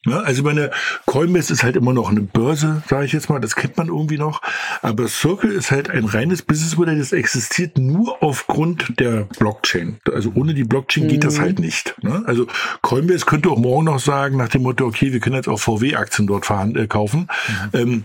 [0.07, 0.71] Ja, also meine
[1.07, 4.19] Coinbase ist halt immer noch eine Börse, sage ich jetzt mal, das kennt man irgendwie
[4.19, 4.43] noch.
[4.83, 9.99] Aber Circle ist halt ein reines Businessmodell, das existiert nur aufgrund der Blockchain.
[10.13, 11.09] Also ohne die Blockchain mhm.
[11.09, 11.43] geht das mhm.
[11.43, 11.95] halt nicht.
[12.03, 12.23] Ne?
[12.27, 12.47] Also
[12.83, 16.27] Coinbase könnte auch morgen noch sagen, nach dem Motto, okay, wir können jetzt auch VW-Aktien
[16.27, 17.29] dort äh, kaufen.
[17.73, 17.79] Mhm.
[17.81, 18.05] Ähm,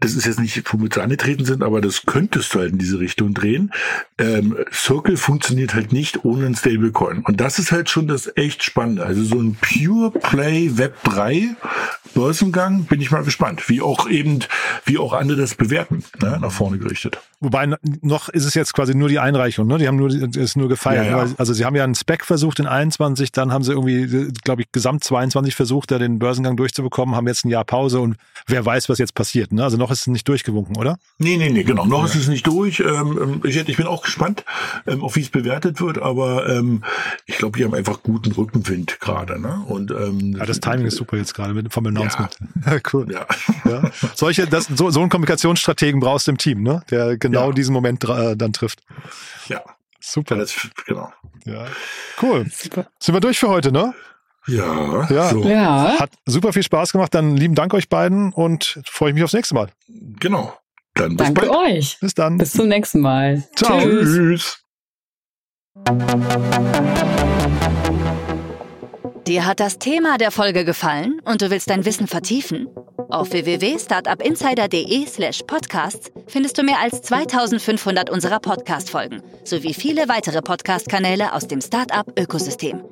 [0.00, 2.98] das ist jetzt nicht, womit sie angetreten sind, aber das könntest du halt in diese
[2.98, 3.72] Richtung drehen.
[4.18, 7.22] Ähm, Circle funktioniert halt nicht ohne ein Stablecoin.
[7.22, 9.04] Und das ist halt schon das echt Spannende.
[9.04, 11.56] Also so ein Pure Play Web 3
[12.14, 14.40] Börsengang bin ich mal gespannt, wie auch eben,
[14.84, 17.20] wie auch andere das bewerten, ne, nach vorne gerichtet.
[17.40, 19.78] Wobei noch ist es jetzt quasi nur die Einreichung, ne?
[19.78, 21.06] Die haben nur ist nur gefeiert.
[21.06, 21.32] Ja, ja.
[21.38, 24.72] Also sie haben ja einen Spec versucht in 21, dann haben sie irgendwie, glaube ich,
[24.72, 28.88] gesamt 22 versucht, da den Börsengang durchzubekommen, haben jetzt ein Jahr Pause und wer weiß,
[28.88, 29.52] was jetzt passiert.
[29.52, 29.62] Ne?
[29.62, 30.98] Also noch ist es nicht durchgewunken, oder?
[31.18, 31.84] Nee, nee, nee, genau.
[31.86, 32.06] Noch ja.
[32.06, 32.80] ist es nicht durch.
[32.80, 34.44] Ähm, ähm, ich, ich bin auch gespannt,
[34.86, 36.84] ähm, auf wie es bewertet wird, aber ähm,
[37.26, 39.40] ich glaube, die haben einfach guten Rückenwind gerade.
[39.40, 39.64] Ne?
[39.66, 42.36] Und ähm, ja, das Timing ist super jetzt gerade mit vom Announcement.
[42.66, 42.78] Ja.
[42.92, 43.06] cool.
[43.12, 43.26] Ja.
[43.64, 43.90] ja.
[44.14, 46.82] Solche, das, so, so einen Kommunikationsstrategen brauchst du im Team, ne?
[46.90, 47.52] Der genau ja.
[47.52, 48.80] diesen Moment äh, dann trifft.
[49.48, 49.62] Ja.
[50.00, 50.36] Super.
[50.36, 50.54] Das,
[50.86, 51.12] genau.
[51.44, 51.66] Ja.
[52.20, 52.46] Cool.
[52.50, 52.86] Super.
[52.98, 53.94] Sind wir durch für heute, ne?
[54.46, 55.28] Ja, ja.
[55.30, 55.42] So.
[55.44, 55.98] ja.
[55.98, 57.14] Hat super viel Spaß gemacht.
[57.14, 59.68] Dann lieben Dank euch beiden und freue ich mich aufs nächste Mal.
[59.88, 60.54] Genau.
[60.94, 61.76] Dann bis Danke bald.
[61.76, 61.98] euch.
[62.00, 62.38] Bis dann.
[62.38, 63.44] Bis zum nächsten Mal.
[63.56, 63.80] Ciao.
[63.80, 64.14] Tschüss.
[64.14, 64.56] Tschüss.
[69.26, 72.66] Dir hat das Thema der Folge gefallen und du willst dein Wissen vertiefen?
[73.10, 81.46] Auf www.startupinsider.de/slash podcasts findest du mehr als 2500 unserer Podcast-Folgen sowie viele weitere Podcast-Kanäle aus
[81.46, 82.82] dem Startup-Ökosystem.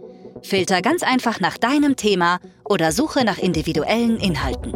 [0.43, 4.75] Filter ganz einfach nach deinem Thema oder suche nach individuellen Inhalten.